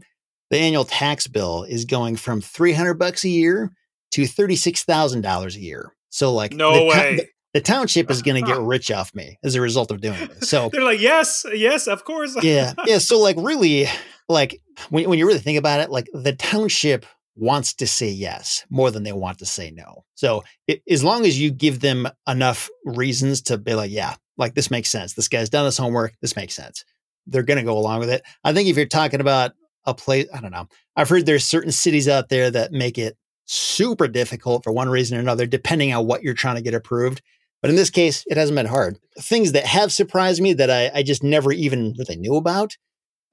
the 0.50 0.58
annual 0.58 0.86
tax 0.86 1.28
bill 1.28 1.64
is 1.64 1.86
going 1.86 2.16
from 2.16 2.42
300 2.42 2.96
bucks 2.96 3.24
a 3.24 3.30
year 3.30 3.72
to 4.12 4.24
$36,000 4.24 5.56
a 5.56 5.60
year. 5.60 5.94
So 6.10 6.34
like 6.34 6.54
no 6.54 6.86
way 6.86 7.20
the 7.54 7.62
township 7.62 8.12
is 8.12 8.22
going 8.22 8.44
to 8.44 8.52
get 8.52 8.60
rich 8.62 8.92
off 8.92 9.14
me 9.16 9.38
as 9.44 9.56
a 9.56 9.62
result 9.62 9.92
of 9.92 10.02
doing 10.02 10.20
this. 10.28 10.50
So 10.50 10.70
they're 10.72 10.84
like, 10.84 11.00
yes, 11.00 11.46
yes, 11.54 11.88
of 11.88 12.06
course. 12.06 12.36
yeah, 12.44 12.74
yeah. 12.86 12.98
So 13.00 13.20
like, 13.20 13.36
really, 13.38 13.88
like 14.28 14.62
when 14.90 15.10
when 15.10 15.20
you 15.20 15.28
really 15.28 15.40
think 15.40 15.58
about 15.58 15.80
it, 15.80 15.90
like 15.90 16.08
the 16.14 16.34
township 16.34 17.06
wants 17.36 17.74
to 17.74 17.88
say 17.88 18.10
yes 18.10 18.66
more 18.70 18.92
than 18.92 19.04
they 19.04 19.14
want 19.14 19.40
to 19.40 19.46
say 19.46 19.72
no. 19.72 20.04
So 20.16 20.44
it, 20.68 20.82
as 20.90 21.04
long 21.04 21.26
as 21.26 21.40
you 21.40 21.52
give 21.52 21.80
them 21.80 22.08
enough 22.28 22.70
reasons 22.86 23.42
to 23.44 23.58
be 23.58 23.74
like, 23.74 23.92
yeah, 23.92 24.16
like 24.40 24.56
this 24.56 24.72
makes 24.72 24.90
sense. 24.90 25.14
This 25.14 25.28
guy's 25.28 25.50
done 25.50 25.66
his 25.66 25.78
homework. 25.78 26.14
This 26.22 26.36
makes 26.36 26.56
sense. 26.56 26.84
They're 27.28 27.44
going 27.44 27.60
to 27.60 27.64
go 27.64 27.78
along 27.78 28.00
with 28.00 28.10
it. 28.10 28.24
I 28.44 28.54
think 28.54 28.70
if 28.70 28.78
you're 28.78 28.88
talking 28.88 29.22
about 29.22 29.52
a 29.86 29.94
place, 29.94 30.28
I 30.34 30.42
don't 30.42 30.52
know. 30.52 30.68
I've 30.96 31.10
heard 31.10 31.26
there's 31.26 31.46
certain 31.46 31.72
cities 31.72 32.08
out 32.08 32.30
there 32.30 32.50
that 32.50 32.72
make 32.72 32.98
it 32.98 33.18
super 33.46 34.08
difficult 34.08 34.64
for 34.64 34.72
one 34.72 34.90
reason 34.90 35.18
or 35.18 35.22
another, 35.22 35.46
depending 35.46 35.94
on 35.94 36.08
what 36.08 36.24
you're 36.24 36.34
trying 36.34 36.56
to 36.56 36.62
get 36.62 36.74
approved. 36.74 37.22
But 37.62 37.70
in 37.70 37.76
this 37.76 37.90
case, 37.90 38.24
it 38.28 38.38
hasn't 38.38 38.56
been 38.56 38.66
hard. 38.66 38.98
Things 39.20 39.52
that 39.52 39.66
have 39.66 39.92
surprised 39.92 40.42
me 40.42 40.54
that 40.54 40.72
I, 40.72 40.92
I 40.94 41.04
just 41.04 41.24
never 41.24 41.52
even 41.52 41.94
really 41.98 42.16
knew 42.16 42.36
about. 42.36 42.78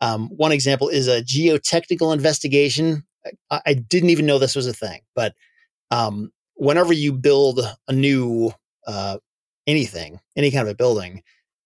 Um, 0.00 0.28
one 0.28 0.52
example 0.52 0.88
is 0.88 1.08
a 1.08 1.22
geotechnical 1.22 2.12
investigation. 2.12 3.04
I, 3.50 3.60
I, 3.66 3.75
didn't 3.75 4.10
even 4.10 4.26
know 4.26 4.38
this 4.38 4.54
was 4.54 4.66
a 4.66 4.72
thing, 4.72 5.00
but 5.14 5.34
um, 5.90 6.32
whenever 6.54 6.92
you 6.92 7.12
build 7.12 7.60
a 7.88 7.92
new 7.92 8.52
uh, 8.86 9.18
anything, 9.66 10.20
any 10.37 10.50
kind 10.50 10.66
of 10.66 10.73
a 10.73 10.76
building, 10.76 11.23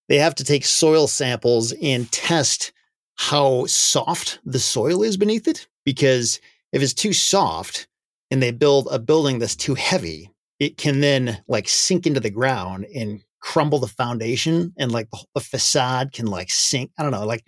they 0.08 0.16
have 0.16 0.34
to 0.36 0.44
take 0.44 0.64
soil 0.64 1.06
samples 1.06 1.72
and 1.82 2.10
test 2.10 2.72
how 3.16 3.66
soft 3.66 4.40
the 4.44 4.58
soil 4.58 5.02
is 5.02 5.16
beneath 5.16 5.46
it. 5.46 5.66
Because 5.84 6.40
if 6.72 6.82
it's 6.82 6.94
too 6.94 7.12
soft 7.12 7.86
and 8.30 8.42
they 8.42 8.50
build 8.50 8.88
a 8.90 8.98
building 8.98 9.38
that's 9.38 9.56
too 9.56 9.74
heavy, 9.74 10.30
it 10.58 10.76
can 10.76 11.00
then 11.00 11.42
like 11.48 11.68
sink 11.68 12.06
into 12.06 12.20
the 12.20 12.30
ground 12.30 12.86
and 12.94 13.22
crumble 13.40 13.78
the 13.78 13.86
foundation 13.86 14.72
and 14.78 14.92
like 14.92 15.08
the, 15.34 15.40
facade 15.40 16.12
can 16.12 16.26
like 16.26 16.50
sink. 16.50 16.90
I 16.98 17.02
don't 17.02 17.12
know, 17.12 17.24
like 17.24 17.44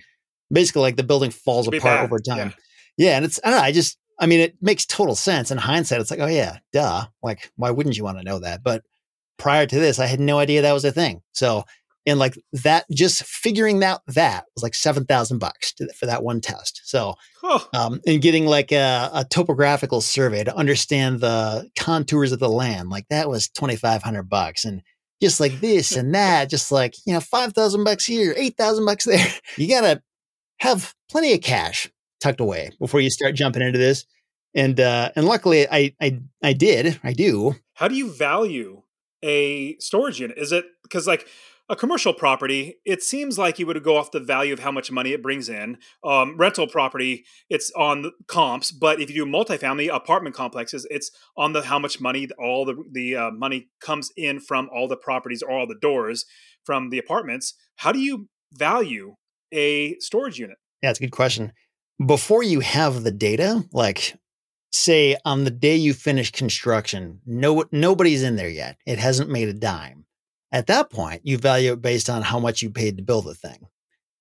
basically 0.50 0.82
like 0.82 0.96
the 0.96 1.02
building 1.02 1.30
falls 1.30 1.68
apart 1.68 1.82
bad. 1.82 2.04
over 2.04 2.18
time. 2.18 2.54
Yeah. 2.96 3.10
yeah. 3.10 3.16
And 3.16 3.24
it's, 3.24 3.40
I 3.44 3.50
don't 3.50 3.58
know, 3.58 3.64
I 3.64 3.72
just, 3.72 3.98
I 4.20 4.26
mean, 4.26 4.40
it 4.40 4.56
makes 4.60 4.86
total 4.86 5.14
sense. 5.14 5.50
In 5.50 5.58
hindsight, 5.58 6.00
it's 6.00 6.10
like, 6.10 6.20
oh 6.20 6.26
yeah, 6.26 6.58
duh. 6.72 7.06
Like, 7.22 7.50
why 7.56 7.70
wouldn't 7.70 7.96
you 7.96 8.04
want 8.04 8.18
to 8.18 8.24
know 8.24 8.38
that? 8.38 8.62
But 8.62 8.82
prior 9.42 9.66
to 9.66 9.78
this, 9.80 9.98
I 9.98 10.06
had 10.06 10.20
no 10.20 10.38
idea 10.38 10.62
that 10.62 10.72
was 10.72 10.84
a 10.84 10.92
thing. 10.92 11.20
So 11.32 11.64
and 12.06 12.18
like 12.18 12.36
that 12.52 12.84
just 12.92 13.24
figuring 13.24 13.82
out 13.82 14.00
that 14.06 14.44
was 14.54 14.62
like 14.62 14.74
7000 14.74 15.38
bucks 15.38 15.74
for 15.96 16.06
that 16.06 16.22
one 16.22 16.40
test. 16.40 16.80
So 16.84 17.14
um, 17.74 18.00
and 18.06 18.22
getting 18.22 18.46
like 18.46 18.70
a, 18.72 19.10
a, 19.12 19.24
topographical 19.24 20.00
survey 20.00 20.42
to 20.44 20.56
understand 20.56 21.20
the 21.20 21.68
contours 21.76 22.32
of 22.32 22.38
the 22.38 22.48
land 22.48 22.88
like 22.88 23.06
that 23.10 23.28
was 23.28 23.48
2500 23.48 24.28
bucks. 24.28 24.64
And 24.64 24.82
just 25.20 25.40
like 25.40 25.60
this 25.60 25.92
and 25.96 26.14
that 26.14 26.48
just 26.48 26.70
like 26.70 26.94
you 27.04 27.12
know 27.12 27.20
5000 27.20 27.82
bucks 27.84 28.04
here 28.04 28.34
8000 28.36 28.86
bucks 28.86 29.04
there. 29.04 29.26
You 29.56 29.68
gotta 29.68 30.02
have 30.60 30.94
plenty 31.10 31.34
of 31.34 31.40
cash 31.40 31.90
tucked 32.20 32.40
away 32.40 32.70
before 32.78 33.00
you 33.00 33.10
start 33.10 33.34
jumping 33.34 33.62
into 33.62 33.78
this. 33.78 34.06
And 34.54 34.78
uh 34.78 35.10
and 35.16 35.26
luckily 35.26 35.66
i 35.68 35.94
i 36.00 36.20
i 36.44 36.52
did. 36.52 37.00
I 37.02 37.12
do. 37.12 37.56
How 37.74 37.88
do 37.88 37.96
you 37.96 38.12
value 38.12 38.82
a 39.22 39.76
storage 39.78 40.20
unit 40.20 40.38
is 40.38 40.52
it 40.52 40.64
because 40.82 41.06
like 41.06 41.26
a 41.68 41.76
commercial 41.76 42.12
property, 42.12 42.76
it 42.84 43.02
seems 43.02 43.38
like 43.38 43.58
you 43.58 43.66
would 43.66 43.82
go 43.82 43.96
off 43.96 44.10
the 44.10 44.20
value 44.20 44.52
of 44.52 44.58
how 44.58 44.70
much 44.70 44.90
money 44.90 45.12
it 45.12 45.22
brings 45.22 45.48
in. 45.48 45.78
Um, 46.04 46.36
rental 46.36 46.66
property, 46.66 47.24
it's 47.48 47.70
on 47.72 48.10
comps, 48.26 48.70
but 48.70 49.00
if 49.00 49.08
you 49.08 49.24
do 49.24 49.30
multifamily 49.30 49.94
apartment 49.94 50.34
complexes, 50.34 50.86
it's 50.90 51.10
on 51.36 51.52
the 51.52 51.62
how 51.62 51.78
much 51.78 52.00
money 52.00 52.28
all 52.38 52.64
the 52.64 52.82
the 52.90 53.16
uh, 53.16 53.30
money 53.30 53.68
comes 53.80 54.10
in 54.16 54.40
from 54.40 54.68
all 54.74 54.88
the 54.88 54.96
properties 54.96 55.42
or 55.42 55.58
all 55.58 55.66
the 55.66 55.78
doors 55.80 56.26
from 56.64 56.90
the 56.90 56.98
apartments. 56.98 57.54
How 57.76 57.92
do 57.92 58.00
you 58.00 58.28
value 58.52 59.14
a 59.52 59.96
storage 59.98 60.38
unit? 60.38 60.58
Yeah, 60.82 60.90
it's 60.90 60.98
a 60.98 61.02
good 61.02 61.12
question. 61.12 61.52
Before 62.04 62.42
you 62.42 62.60
have 62.60 63.04
the 63.04 63.12
data, 63.12 63.64
like 63.72 64.16
say 64.72 65.16
on 65.24 65.44
the 65.44 65.50
day 65.50 65.76
you 65.76 65.94
finish 65.94 66.30
construction, 66.30 67.20
no 67.26 67.64
nobody's 67.72 68.22
in 68.22 68.36
there 68.36 68.48
yet. 68.48 68.76
It 68.86 68.98
hasn't 68.98 69.30
made 69.30 69.48
a 69.48 69.54
dime 69.54 70.02
at 70.52 70.66
that 70.66 70.90
point, 70.90 71.22
you 71.24 71.38
value 71.38 71.72
it 71.72 71.82
based 71.82 72.10
on 72.10 72.22
how 72.22 72.38
much 72.38 72.60
you 72.60 72.70
paid 72.70 72.98
to 72.98 73.02
build 73.02 73.24
the 73.24 73.34
thing. 73.34 73.66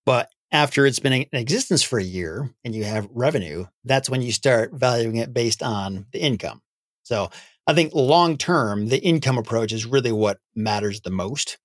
But 0.06 0.30
after 0.52 0.86
it's 0.86 1.00
been 1.00 1.14
in 1.14 1.26
existence 1.34 1.84
for 1.84 2.00
a 2.00 2.04
year 2.04 2.50
and 2.64 2.74
you 2.74 2.86
have 2.86 3.10
revenue, 3.12 3.66
that's 3.84 4.10
when 4.10 4.22
you 4.22 4.32
start 4.32 4.72
valuing 4.74 5.18
it 5.18 5.34
based 5.34 5.62
on 5.62 6.08
the 6.14 6.20
income. 6.20 6.62
So 7.04 7.30
I 7.68 7.74
think 7.74 7.94
long 7.94 8.38
term, 8.38 8.88
the 8.88 9.00
income 9.00 9.38
approach 9.38 9.74
is 9.74 9.86
really 9.86 10.12
what 10.12 10.40
matters 10.56 11.02
the 11.02 11.12
most. 11.12 11.58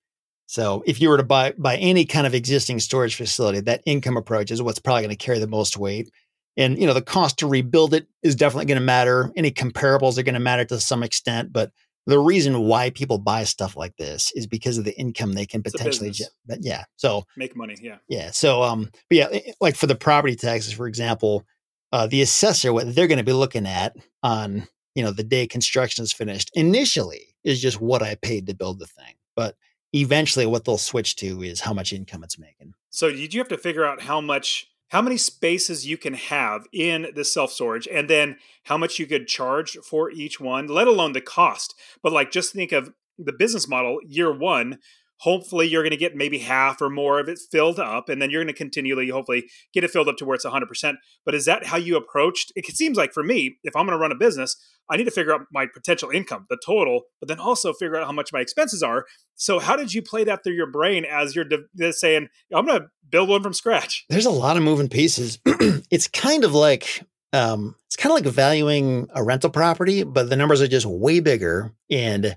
So 0.47 0.83
if 0.87 1.01
you 1.01 1.09
were 1.09 1.17
to 1.17 1.25
buy 1.25 1.53
buy 1.57 1.77
any 1.77 2.05
kind 2.05 2.27
of 2.27 2.35
existing 2.35 2.81
storage 2.81 3.15
facility, 3.15 3.61
that 3.61 3.83
income 3.87 4.17
approach 4.17 4.51
is 4.51 4.63
what's 4.63 4.79
probably 4.79 5.03
going 5.03 5.17
to 5.17 5.25
carry 5.25 5.39
the 5.39 5.47
most 5.47 5.77
weight. 5.77 6.11
And 6.57 6.79
you 6.79 6.87
know, 6.87 6.95
the 6.95 7.03
cost 7.03 7.39
to 7.39 7.47
rebuild 7.47 7.95
it 7.95 8.07
is 8.23 8.35
definitely 8.35 8.67
going 8.67 8.81
to 8.81 8.85
matter. 8.85 9.31
Any 9.37 9.51
comparables 9.51 10.19
are 10.19 10.23
going 10.23 10.35
to 10.35 10.41
matter 10.41 10.65
to 10.67 10.81
some 10.81 11.03
extent, 11.03 11.53
but 11.53 11.73
the 12.07 12.19
reason 12.19 12.63
why 12.63 12.91
people 12.91 13.19
buy 13.19 13.45
stuff 13.45 13.77
like 13.77 13.97
this 13.97 14.31
is 14.35 14.47
because 14.47 14.79
of 14.79 14.85
the 14.85 14.97
income 14.97 15.33
they 15.33 15.47
can 15.47 15.63
potentially 15.63 16.11
get. 16.11 16.29
But 16.47 16.59
Yeah. 16.63 16.85
So 16.97 17.25
make 17.37 17.57
money. 17.57 17.77
Yeah. 17.81 17.97
Yeah. 18.09 18.31
So, 18.31 18.63
um, 18.63 18.91
but 19.11 19.17
yeah, 19.17 19.39
like 19.61 19.75
for 19.75 19.87
the 19.87 19.97
property 19.97 20.37
taxes, 20.37 20.73
for 20.73 20.87
example, 20.87 21.45
uh, 21.93 22.07
the 22.07 22.23
assessor, 22.23 22.73
what 22.73 22.95
they're 22.95 23.09
going 23.09 23.19
to 23.19 23.25
be 23.25 23.33
looking 23.33 23.67
at 23.67 23.97
on, 24.23 24.69
you 24.95 25.03
know, 25.03 25.11
the 25.11 25.25
day 25.25 25.47
construction 25.47 26.05
is 26.05 26.13
finished 26.13 26.51
initially 26.55 27.35
is 27.45 27.61
just 27.61 27.81
what 27.81 28.03
I 28.03 28.15
paid 28.15 28.47
to 28.47 28.55
build 28.55 28.79
the 28.79 28.87
thing. 28.87 29.15
But 29.35 29.57
eventually 29.93 30.47
what 30.47 30.65
they'll 30.65 30.79
switch 30.79 31.17
to 31.17 31.43
is 31.43 31.61
how 31.61 31.73
much 31.73 31.93
income 31.93 32.23
it's 32.23 32.39
making. 32.39 32.75
So 32.91 33.11
did 33.11 33.35
you 33.35 33.41
have 33.41 33.49
to 33.49 33.59
figure 33.59 33.85
out 33.85 34.03
how 34.03 34.21
much 34.21 34.69
how 34.89 35.03
many 35.03 35.17
spaces 35.17 35.87
you 35.87 35.97
can 35.97 36.15
have 36.15 36.67
in 36.73 37.09
the 37.15 37.25
self 37.25 37.53
storage 37.53 37.89
and 37.89 38.09
then 38.09 38.37
how 38.65 38.77
much 38.77 38.99
you 38.99 39.07
could 39.07 39.27
charge 39.27 39.77
for 39.79 40.11
each 40.11 40.41
one, 40.41 40.67
let 40.67 40.87
alone 40.87 41.13
the 41.13 41.21
cost. 41.21 41.75
But 42.03 42.13
like 42.13 42.31
just 42.31 42.53
think 42.53 42.73
of 42.73 42.93
the 43.19 43.33
business 43.33 43.69
model 43.69 43.99
year 44.07 44.33
one. 44.33 44.79
Hopefully, 45.21 45.67
you're 45.67 45.83
going 45.83 45.91
to 45.91 45.97
get 45.97 46.15
maybe 46.15 46.39
half 46.39 46.81
or 46.81 46.91
more 46.91 47.19
of 47.19 47.29
it 47.29 47.39
filled 47.51 47.79
up, 47.79 48.09
and 48.09 48.21
then 48.21 48.31
you're 48.31 48.43
going 48.43 48.53
to 48.53 48.59
continually, 48.59 49.09
hopefully, 49.09 49.47
get 49.73 49.85
it 49.85 49.91
filled 49.91 50.09
up 50.09 50.17
to 50.19 50.25
where 50.25 50.35
it's 50.35 50.45
100%. 50.45 50.95
But 51.25 51.35
is 51.35 51.47
that 51.47 51.67
how 51.67 51.79
you 51.79 51.97
approached? 51.97 52.53
It 52.55 52.67
seems 52.67 52.97
like 52.97 53.13
for 53.13 53.23
me, 53.23 53.59
if 53.65 53.75
I'm 53.75 53.87
going 53.87 53.97
to 53.97 54.01
run 54.01 54.13
a 54.13 54.17
business, 54.17 54.57
I 54.91 54.97
need 54.97 55.05
to 55.05 55.11
figure 55.11 55.33
out 55.33 55.43
my 55.51 55.67
potential 55.67 56.11
income, 56.11 56.47
the 56.49 56.59
total, 56.65 57.03
but 57.21 57.29
then 57.29 57.41
also 57.41 57.73
figure 57.73 57.97
out 57.97 58.07
how 58.07 58.13
much 58.13 58.33
my 58.33 58.41
expenses 58.41 58.83
are. 58.83 59.07
So, 59.35 59.59
how 59.59 59.77
did 59.77 59.95
you 59.95 60.03
play 60.03 60.25
that 60.25 60.45
through 60.45 60.55
your 60.55 60.71
brain 60.71 61.05
as 61.05 61.35
you're 61.35 61.45
de- 61.45 61.93
saying, 61.93 62.29
I'm 62.55 62.67
going 62.67 62.81
to 62.81 62.87
build 63.09 63.29
one 63.29 63.43
from 63.43 63.53
scratch? 63.53 64.05
There's 64.09 64.27
a 64.27 64.31
lot 64.31 64.57
of 64.57 64.63
moving 64.63 64.89
pieces. 64.89 65.39
it's 65.47 66.09
kind 66.09 66.45
of 66.45 66.55
like, 66.55 67.03
um, 67.33 67.75
it's 67.87 67.97
kind 67.97 68.13
of 68.13 68.25
like 68.25 68.33
valuing 68.33 69.09
a 69.15 69.25
rental 69.25 69.51
property, 69.51 70.05
but 70.05 70.31
the 70.31 70.37
numbers 70.37 70.63
are 70.63 70.69
just 70.69 70.87
way 70.87 71.21
bigger 71.21 71.73
and 71.91 72.37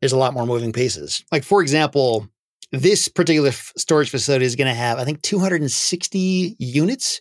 there's 0.00 0.12
a 0.12 0.18
lot 0.18 0.34
more 0.34 0.46
moving 0.46 0.72
pieces. 0.72 1.24
Like, 1.32 1.44
for 1.44 1.62
example, 1.62 2.28
this 2.72 3.08
particular 3.08 3.48
f- 3.48 3.72
storage 3.76 4.10
facility 4.10 4.44
is 4.44 4.56
going 4.56 4.68
to 4.68 4.74
have, 4.74 4.98
I 4.98 5.04
think, 5.04 5.22
260 5.22 6.56
units. 6.58 7.20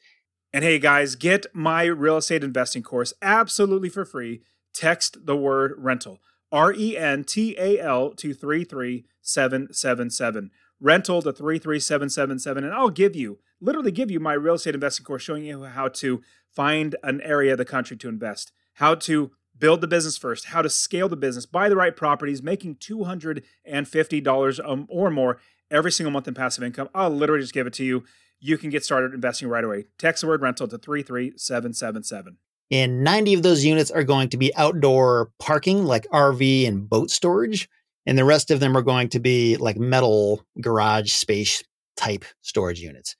And 0.53 0.63
hey, 0.63 0.79
guys, 0.79 1.15
get 1.15 1.45
my 1.53 1.83
real 1.83 2.17
estate 2.17 2.43
investing 2.43 2.83
course 2.83 3.13
absolutely 3.21 3.89
for 3.89 4.05
free 4.05 4.41
text 4.73 5.25
the 5.25 5.35
word 5.35 5.73
rental 5.77 6.19
R 6.51 6.73
E 6.73 6.97
N 6.97 7.23
T 7.23 7.55
A 7.57 7.79
L 7.79 8.11
to 8.11 8.33
33777. 8.33 10.51
rental 10.79 11.21
to 11.23 11.33
33777 11.33 12.63
and 12.63 12.73
I'll 12.73 12.89
give 12.89 13.15
you 13.15 13.39
literally 13.59 13.91
give 13.91 14.11
you 14.11 14.19
my 14.19 14.33
real 14.33 14.55
estate 14.55 14.75
investing 14.75 15.05
course 15.05 15.23
showing 15.23 15.43
you 15.43 15.63
how 15.63 15.87
to 15.87 16.21
find 16.55 16.95
an 17.03 17.21
area 17.21 17.53
of 17.53 17.57
the 17.57 17.65
country 17.65 17.97
to 17.97 18.07
invest, 18.07 18.51
how 18.75 18.95
to 18.95 19.31
build 19.59 19.81
the 19.81 19.87
business 19.87 20.17
first, 20.17 20.45
how 20.45 20.61
to 20.61 20.69
scale 20.69 21.09
the 21.09 21.15
business, 21.15 21.45
buy 21.45 21.69
the 21.69 21.75
right 21.75 21.95
properties, 21.95 22.41
making 22.43 22.75
$250 22.75 24.69
um, 24.69 24.87
or 24.89 25.09
more 25.09 25.39
every 25.69 25.91
single 25.91 26.11
month 26.11 26.27
in 26.27 26.33
passive 26.33 26.63
income. 26.63 26.89
I'll 26.93 27.09
literally 27.09 27.41
just 27.41 27.53
give 27.53 27.67
it 27.67 27.73
to 27.73 27.83
you. 27.83 28.03
You 28.39 28.57
can 28.57 28.69
get 28.69 28.85
started 28.85 29.13
investing 29.13 29.47
right 29.47 29.63
away. 29.63 29.85
Text 29.97 30.21
the 30.21 30.27
word 30.27 30.41
rental 30.41 30.67
to 30.67 30.77
33777. 30.77 32.37
And 32.69 33.03
90 33.03 33.33
of 33.35 33.43
those 33.43 33.63
units 33.63 33.91
are 33.91 34.03
going 34.03 34.29
to 34.29 34.37
be 34.37 34.53
outdoor 34.55 35.31
parking, 35.39 35.85
like 35.85 36.05
RV 36.09 36.67
and 36.67 36.87
boat 36.87 37.09
storage. 37.09 37.69
And 38.05 38.17
the 38.17 38.25
rest 38.25 38.51
of 38.51 38.59
them 38.59 38.77
are 38.77 38.81
going 38.81 39.09
to 39.09 39.19
be 39.19 39.57
like 39.57 39.77
metal 39.77 40.45
garage 40.61 41.11
space 41.11 41.63
type 41.95 42.25
storage 42.41 42.79
units. 42.79 43.15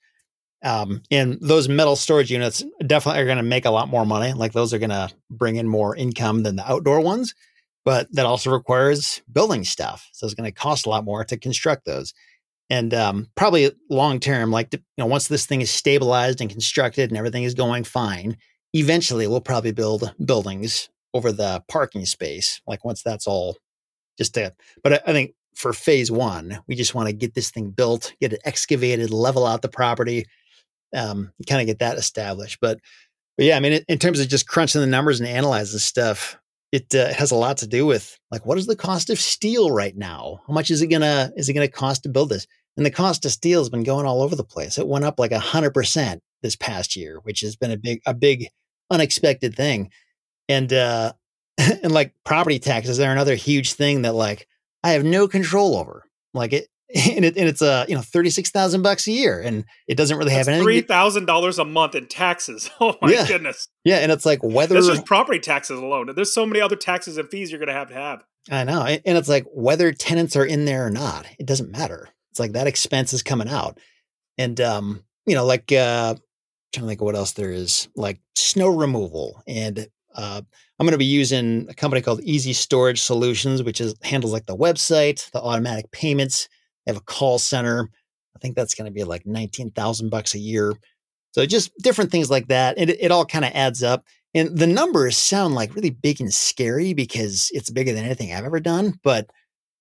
Um, 0.62 1.02
and 1.10 1.38
those 1.40 1.68
metal 1.68 1.94
storage 1.94 2.32
units 2.32 2.64
definitely 2.84 3.22
are 3.22 3.26
going 3.26 3.36
to 3.36 3.42
make 3.44 3.64
a 3.64 3.70
lot 3.70 3.88
more 3.88 4.04
money. 4.04 4.32
Like 4.32 4.52
those 4.52 4.74
are 4.74 4.78
going 4.78 4.90
to 4.90 5.08
bring 5.30 5.56
in 5.56 5.68
more 5.68 5.94
income 5.94 6.42
than 6.42 6.56
the 6.56 6.70
outdoor 6.70 7.00
ones, 7.00 7.34
but 7.84 8.08
that 8.12 8.26
also 8.26 8.50
requires 8.50 9.22
building 9.30 9.64
stuff. 9.64 10.08
So 10.12 10.26
it's 10.26 10.34
going 10.34 10.50
to 10.50 10.58
cost 10.58 10.86
a 10.86 10.88
lot 10.88 11.04
more 11.04 11.24
to 11.24 11.36
construct 11.36 11.84
those. 11.84 12.12
And 12.70 12.92
um, 12.92 13.28
probably 13.34 13.70
long 13.88 14.20
term, 14.20 14.50
like 14.50 14.68
you 14.72 14.80
know, 14.98 15.06
once 15.06 15.28
this 15.28 15.46
thing 15.46 15.60
is 15.60 15.70
stabilized 15.70 16.40
and 16.40 16.50
constructed 16.50 17.10
and 17.10 17.16
everything 17.16 17.44
is 17.44 17.54
going 17.54 17.84
fine, 17.84 18.36
eventually 18.74 19.26
we'll 19.26 19.40
probably 19.40 19.72
build 19.72 20.12
buildings 20.24 20.90
over 21.14 21.32
the 21.32 21.62
parking 21.68 22.04
space. 22.04 22.60
Like 22.66 22.84
once 22.84 23.02
that's 23.02 23.26
all 23.26 23.56
just 24.18 24.34
to, 24.34 24.52
but 24.82 24.94
I, 24.94 25.00
I 25.06 25.12
think 25.12 25.34
for 25.54 25.72
phase 25.72 26.10
one, 26.10 26.60
we 26.68 26.74
just 26.74 26.94
want 26.94 27.08
to 27.08 27.14
get 27.14 27.34
this 27.34 27.50
thing 27.50 27.70
built, 27.70 28.12
get 28.20 28.32
it 28.32 28.42
excavated, 28.44 29.10
level 29.10 29.46
out 29.46 29.62
the 29.62 29.68
property, 29.68 30.26
um, 30.94 31.32
kind 31.48 31.60
of 31.60 31.66
get 31.66 31.80
that 31.80 31.98
established. 31.98 32.58
But, 32.60 32.78
but 33.36 33.46
yeah, 33.46 33.56
I 33.56 33.60
mean, 33.60 33.84
in, 33.88 33.98
terms 33.98 34.20
of 34.20 34.28
just 34.28 34.48
crunching 34.48 34.80
the 34.80 34.86
numbers 34.86 35.20
and 35.20 35.28
analyzing 35.28 35.78
stuff, 35.78 36.38
it 36.72 36.94
uh, 36.94 37.12
has 37.14 37.30
a 37.30 37.36
lot 37.36 37.58
to 37.58 37.66
do 37.66 37.86
with 37.86 38.18
like 38.30 38.44
what 38.44 38.58
is 38.58 38.66
the 38.66 38.76
cost 38.76 39.10
of 39.10 39.18
steel 39.18 39.70
right 39.70 39.96
now? 39.96 40.40
How 40.46 40.52
much 40.52 40.70
is 40.70 40.82
it 40.82 40.88
gonna 40.88 41.32
is 41.36 41.48
it 41.48 41.54
gonna 41.54 41.68
cost 41.68 42.02
to 42.02 42.08
build 42.08 42.28
this? 42.28 42.46
And 42.76 42.84
the 42.84 42.90
cost 42.90 43.24
of 43.24 43.32
steel 43.32 43.60
has 43.60 43.70
been 43.70 43.84
going 43.84 44.06
all 44.06 44.22
over 44.22 44.36
the 44.36 44.44
place. 44.44 44.78
It 44.78 44.86
went 44.86 45.04
up 45.04 45.18
like 45.18 45.32
a 45.32 45.38
hundred 45.38 45.72
percent 45.72 46.22
this 46.42 46.56
past 46.56 46.94
year, 46.94 47.20
which 47.22 47.40
has 47.40 47.56
been 47.56 47.70
a 47.70 47.76
big 47.76 48.00
a 48.06 48.14
big 48.14 48.48
unexpected 48.90 49.54
thing. 49.54 49.90
And 50.48 50.72
uh, 50.72 51.12
and 51.58 51.92
like 51.92 52.14
property 52.24 52.58
taxes 52.58 53.00
are 53.00 53.10
another 53.10 53.34
huge 53.34 53.72
thing 53.72 54.02
that 54.02 54.14
like 54.14 54.46
I 54.84 54.90
have 54.90 55.04
no 55.04 55.28
control 55.28 55.76
over. 55.76 56.04
Like 56.34 56.52
it, 56.52 56.68
and, 56.94 57.24
it, 57.24 57.36
and 57.36 57.48
it's 57.48 57.60
a 57.60 57.70
uh, 57.70 57.86
you 57.88 57.94
know 57.94 58.00
thirty 58.00 58.30
six 58.30 58.50
thousand 58.50 58.82
bucks 58.82 59.06
a 59.06 59.12
year, 59.12 59.40
and 59.40 59.64
it 59.86 59.96
doesn't 59.96 60.16
really 60.16 60.30
That's 60.30 60.46
have 60.46 60.48
anything. 60.48 60.64
Three 60.64 60.80
thousand 60.80 61.26
dollars 61.26 61.58
a 61.58 61.64
month 61.64 61.94
in 61.94 62.06
taxes. 62.06 62.70
Oh 62.80 62.96
my 63.02 63.12
yeah. 63.12 63.26
goodness! 63.26 63.68
Yeah, 63.84 63.96
and 63.96 64.10
it's 64.12 64.24
like 64.24 64.42
whether 64.42 64.74
this 64.74 64.88
is 64.88 65.02
property 65.02 65.38
taxes 65.38 65.78
alone. 65.78 66.10
There's 66.14 66.32
so 66.32 66.46
many 66.46 66.60
other 66.60 66.76
taxes 66.76 67.18
and 67.18 67.28
fees 67.28 67.50
you're 67.50 67.58
going 67.58 67.68
to 67.68 67.74
have 67.74 67.88
to 67.88 67.94
have. 67.94 68.24
I 68.50 68.64
know, 68.64 68.82
and 68.82 69.18
it's 69.18 69.28
like 69.28 69.44
whether 69.52 69.92
tenants 69.92 70.36
are 70.36 70.44
in 70.46 70.64
there 70.64 70.86
or 70.86 70.90
not, 70.90 71.26
it 71.38 71.46
doesn't 71.46 71.70
matter. 71.70 72.08
It's 72.30 72.40
like 72.40 72.52
that 72.52 72.66
expense 72.66 73.12
is 73.12 73.22
coming 73.22 73.48
out, 73.48 73.78
and 74.38 74.58
um, 74.60 75.04
you 75.26 75.34
know, 75.34 75.44
like 75.44 75.70
uh, 75.72 76.14
I'm 76.16 76.22
trying 76.72 76.84
to 76.84 76.88
think 76.88 77.00
of 77.00 77.04
what 77.04 77.16
else 77.16 77.32
there 77.32 77.50
is, 77.50 77.88
like 77.96 78.20
snow 78.34 78.68
removal 78.68 79.42
and 79.46 79.88
uh, 80.18 80.42
I'm 80.78 80.84
going 80.84 80.92
to 80.92 80.98
be 80.98 81.04
using 81.04 81.66
a 81.68 81.74
company 81.74 82.02
called 82.02 82.20
Easy 82.22 82.52
Storage 82.52 83.00
Solutions, 83.00 83.62
which 83.62 83.80
is 83.80 83.94
handles 84.02 84.32
like 84.32 84.46
the 84.46 84.56
website, 84.56 85.30
the 85.30 85.40
automatic 85.40 85.90
payments. 85.92 86.48
They 86.88 86.94
have 86.94 87.02
a 87.02 87.04
call 87.04 87.38
center. 87.38 87.90
I 88.34 88.38
think 88.38 88.56
that's 88.56 88.74
going 88.74 88.86
to 88.86 88.90
be 88.90 89.04
like 89.04 89.26
19,000 89.26 90.08
bucks 90.08 90.34
a 90.34 90.38
year. 90.38 90.72
So 91.32 91.44
just 91.44 91.70
different 91.82 92.10
things 92.10 92.30
like 92.30 92.48
that. 92.48 92.78
It, 92.78 92.88
it 92.88 93.10
all 93.10 93.26
kind 93.26 93.44
of 93.44 93.52
adds 93.54 93.82
up. 93.82 94.04
And 94.32 94.56
the 94.56 94.66
numbers 94.66 95.18
sound 95.18 95.54
like 95.54 95.74
really 95.74 95.90
big 95.90 96.18
and 96.22 96.32
scary 96.32 96.94
because 96.94 97.50
it's 97.52 97.68
bigger 97.68 97.92
than 97.92 98.06
anything 98.06 98.32
I've 98.32 98.46
ever 98.46 98.58
done. 98.58 98.98
But 99.04 99.28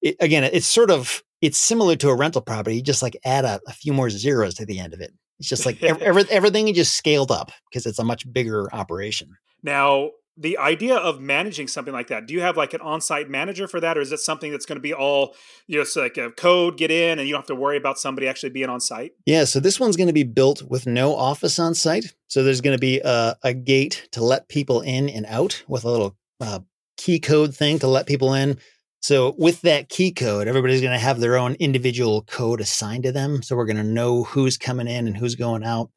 it, 0.01 0.17
again, 0.19 0.43
it's 0.43 0.67
sort 0.67 0.91
of, 0.91 1.23
it's 1.41 1.57
similar 1.57 1.95
to 1.95 2.09
a 2.09 2.15
rental 2.15 2.41
property. 2.41 2.75
You 2.75 2.81
just 2.81 3.01
like 3.01 3.15
add 3.23 3.45
a, 3.45 3.61
a 3.67 3.71
few 3.71 3.93
more 3.93 4.09
zeros 4.09 4.55
to 4.55 4.65
the 4.65 4.79
end 4.79 4.93
of 4.93 4.99
it. 4.99 5.13
It's 5.39 5.47
just 5.47 5.65
like 5.65 5.81
every, 6.01 6.25
everything 6.29 6.73
just 6.73 6.95
scaled 6.95 7.31
up 7.31 7.53
because 7.69 7.85
it's 7.85 7.99
a 7.99 8.03
much 8.03 8.29
bigger 8.33 8.73
operation. 8.75 9.37
Now, 9.63 10.09
the 10.37 10.57
idea 10.57 10.95
of 10.95 11.19
managing 11.19 11.67
something 11.67 11.93
like 11.93 12.07
that 12.07 12.27
do 12.27 12.33
you 12.33 12.41
have 12.41 12.55
like 12.55 12.73
an 12.73 12.81
on-site 12.81 13.29
manager 13.29 13.67
for 13.67 13.79
that 13.79 13.97
or 13.97 14.01
is 14.01 14.11
it 14.11 14.19
something 14.19 14.51
that's 14.51 14.65
going 14.65 14.77
to 14.77 14.81
be 14.81 14.93
all 14.93 15.35
you 15.67 15.75
know 15.75 15.81
it's 15.81 15.95
like 15.95 16.17
a 16.17 16.31
code 16.31 16.77
get 16.77 16.91
in 16.91 17.19
and 17.19 17.27
you 17.27 17.33
don't 17.33 17.41
have 17.41 17.47
to 17.47 17.55
worry 17.55 17.77
about 17.77 17.97
somebody 17.97 18.27
actually 18.27 18.49
being 18.49 18.69
on 18.69 18.79
site 18.79 19.13
yeah 19.25 19.43
so 19.43 19.59
this 19.59 19.79
one's 19.79 19.97
going 19.97 20.07
to 20.07 20.13
be 20.13 20.23
built 20.23 20.61
with 20.63 20.85
no 20.85 21.15
office 21.15 21.57
on 21.59 21.73
site 21.73 22.13
so 22.27 22.43
there's 22.43 22.61
going 22.61 22.75
to 22.75 22.81
be 22.81 22.99
a, 23.03 23.35
a 23.43 23.53
gate 23.53 24.07
to 24.11 24.23
let 24.23 24.49
people 24.49 24.81
in 24.81 25.09
and 25.09 25.25
out 25.27 25.63
with 25.67 25.85
a 25.85 25.89
little 25.89 26.15
uh, 26.39 26.59
key 26.97 27.19
code 27.19 27.55
thing 27.55 27.79
to 27.79 27.87
let 27.87 28.05
people 28.05 28.33
in. 28.33 28.57
So 29.01 29.35
with 29.37 29.61
that 29.61 29.89
key 29.89 30.11
code 30.11 30.47
everybody's 30.47 30.81
going 30.81 30.93
to 30.93 30.99
have 30.99 31.19
their 31.19 31.37
own 31.37 31.55
individual 31.55 32.23
code 32.23 32.59
assigned 32.59 33.03
to 33.03 33.11
them. 33.11 33.41
So 33.41 33.55
we're 33.55 33.65
going 33.65 33.77
to 33.77 33.83
know 33.83 34.23
who's 34.23 34.57
coming 34.57 34.87
in 34.87 35.07
and 35.07 35.15
who's 35.15 35.35
going 35.35 35.63
out. 35.63 35.89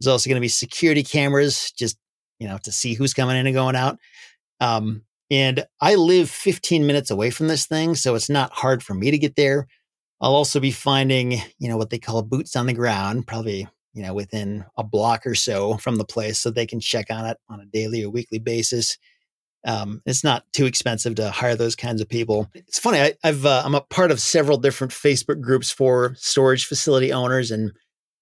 There's 0.00 0.12
also 0.12 0.28
going 0.28 0.36
to 0.36 0.44
be 0.44 0.48
security 0.48 1.02
cameras 1.02 1.72
just 1.72 1.98
you 2.38 2.48
know, 2.48 2.58
to 2.64 2.72
see 2.72 2.94
who's 2.94 3.14
coming 3.14 3.36
in 3.36 3.46
and 3.46 3.54
going 3.54 3.76
out. 3.76 3.98
Um, 4.60 5.02
and 5.30 5.66
I 5.80 5.94
live 5.94 6.30
15 6.30 6.86
minutes 6.86 7.10
away 7.10 7.30
from 7.30 7.48
this 7.48 7.66
thing, 7.66 7.94
so 7.94 8.14
it's 8.14 8.30
not 8.30 8.52
hard 8.52 8.82
for 8.82 8.94
me 8.94 9.10
to 9.10 9.18
get 9.18 9.36
there. 9.36 9.66
I'll 10.20 10.34
also 10.34 10.58
be 10.58 10.70
finding, 10.70 11.32
you 11.58 11.68
know, 11.68 11.76
what 11.76 11.90
they 11.90 11.98
call 11.98 12.22
boots 12.22 12.56
on 12.56 12.66
the 12.66 12.72
ground, 12.72 13.26
probably, 13.26 13.68
you 13.92 14.02
know, 14.02 14.14
within 14.14 14.64
a 14.76 14.82
block 14.82 15.26
or 15.26 15.34
so 15.34 15.76
from 15.76 15.96
the 15.96 16.04
place 16.04 16.38
so 16.38 16.50
they 16.50 16.66
can 16.66 16.80
check 16.80 17.06
on 17.10 17.26
it 17.26 17.36
on 17.48 17.60
a 17.60 17.66
daily 17.66 18.02
or 18.02 18.10
weekly 18.10 18.38
basis. 18.38 18.98
Um, 19.66 20.02
it's 20.06 20.24
not 20.24 20.44
too 20.52 20.66
expensive 20.66 21.16
to 21.16 21.30
hire 21.30 21.56
those 21.56 21.76
kinds 21.76 22.00
of 22.00 22.08
people. 22.08 22.48
It's 22.54 22.78
funny. 22.78 23.00
I, 23.00 23.14
have 23.22 23.44
uh, 23.44 23.62
I'm 23.64 23.74
a 23.74 23.80
part 23.82 24.10
of 24.10 24.20
several 24.20 24.56
different 24.56 24.92
Facebook 24.92 25.40
groups 25.40 25.70
for 25.70 26.14
storage 26.16 26.64
facility 26.64 27.12
owners, 27.12 27.50
and 27.50 27.72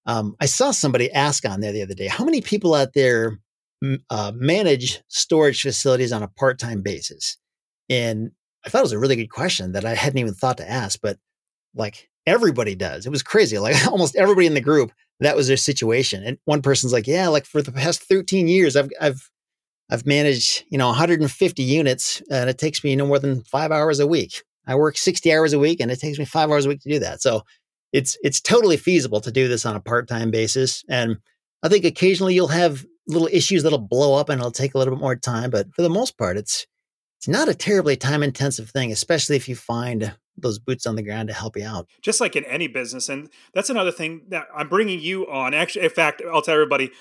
um, 0.05 0.35
I 0.39 0.45
saw 0.45 0.71
somebody 0.71 1.11
ask 1.11 1.45
on 1.45 1.61
there 1.61 1.71
the 1.71 1.83
other 1.83 1.93
day, 1.93 2.07
how 2.07 2.25
many 2.25 2.41
people 2.41 2.73
out 2.73 2.93
there 2.93 3.39
uh, 4.09 4.31
manage 4.35 5.01
storage 5.07 5.61
facilities 5.61 6.11
on 6.11 6.23
a 6.23 6.27
part 6.27 6.59
time 6.59 6.81
basis? 6.81 7.37
And 7.89 8.31
I 8.65 8.69
thought 8.69 8.79
it 8.79 8.83
was 8.83 8.91
a 8.91 8.99
really 8.99 9.15
good 9.15 9.29
question 9.29 9.73
that 9.73 9.85
I 9.85 9.95
hadn't 9.95 10.19
even 10.19 10.33
thought 10.33 10.57
to 10.57 10.69
ask, 10.69 10.99
but 11.01 11.17
like 11.75 12.09
everybody 12.25 12.75
does. 12.75 13.05
It 13.05 13.11
was 13.11 13.23
crazy. 13.23 13.57
Like 13.57 13.75
almost 13.91 14.15
everybody 14.15 14.47
in 14.47 14.53
the 14.53 14.61
group, 14.61 14.91
that 15.19 15.35
was 15.35 15.47
their 15.47 15.57
situation. 15.57 16.23
And 16.23 16.37
one 16.45 16.61
person's 16.61 16.93
like, 16.93 17.07
"Yeah, 17.07 17.27
like 17.29 17.45
for 17.45 17.61
the 17.61 17.71
past 17.71 18.03
13 18.03 18.47
years, 18.47 18.75
I've 18.75 18.89
I've 19.01 19.29
I've 19.89 20.05
managed, 20.05 20.65
you 20.69 20.77
know, 20.77 20.87
150 20.87 21.63
units, 21.63 22.21
and 22.29 22.49
it 22.49 22.57
takes 22.57 22.83
me 22.83 22.95
no 22.95 23.07
more 23.07 23.19
than 23.19 23.43
five 23.43 23.71
hours 23.71 23.99
a 23.99 24.07
week. 24.07 24.43
I 24.67 24.75
work 24.75 24.97
60 24.97 25.33
hours 25.33 25.53
a 25.53 25.59
week, 25.59 25.79
and 25.79 25.89
it 25.89 25.99
takes 25.99 26.19
me 26.19 26.25
five 26.25 26.49
hours 26.49 26.65
a 26.65 26.69
week 26.69 26.81
to 26.81 26.89
do 26.89 26.99
that. 26.99 27.21
So 27.21 27.43
it's 27.93 28.17
it's 28.21 28.41
totally 28.41 28.77
feasible 28.77 29.21
to 29.21 29.31
do 29.31 29.47
this 29.47 29.65
on 29.65 29.75
a 29.75 29.79
part 29.79 30.07
time 30.07 30.29
basis. 30.29 30.83
And 30.89 31.17
I 31.63 31.69
think 31.69 31.85
occasionally 31.85 32.35
you'll 32.35 32.49
have 32.49 32.85
little 33.07 33.29
issues 33.31 33.63
that'll 33.63 33.79
blow 33.79 34.15
up 34.15 34.29
and 34.29 34.39
it'll 34.39 34.51
take 34.51 34.73
a 34.73 34.77
little 34.77 34.95
bit 34.95 35.01
more 35.01 35.15
time. 35.15 35.49
But 35.49 35.73
for 35.73 35.81
the 35.81 35.89
most 35.89 36.17
part, 36.17 36.37
it's 36.37 36.67
it's 37.17 37.27
not 37.27 37.49
a 37.49 37.55
terribly 37.55 37.95
time 37.95 38.21
intensive 38.21 38.69
thing, 38.69 38.91
especially 38.91 39.35
if 39.35 39.49
you 39.49 39.55
find 39.55 40.13
those 40.37 40.59
boots 40.59 40.85
on 40.85 40.95
the 40.95 41.01
ground 41.01 41.29
to 41.29 41.33
help 41.33 41.57
you 41.57 41.65
out. 41.65 41.89
Just 42.01 42.21
like 42.21 42.35
in 42.35 42.45
any 42.45 42.67
business, 42.67 43.09
and 43.09 43.29
that's 43.53 43.71
another 43.71 43.91
thing 43.91 44.21
that 44.29 44.47
I'm 44.55 44.69
bringing 44.69 44.99
you 44.99 45.27
on. 45.27 45.53
Actually, 45.53 45.85
in 45.85 45.91
fact, 45.91 46.21
I'll 46.31 46.41
tell 46.41 46.53
everybody. 46.53 46.91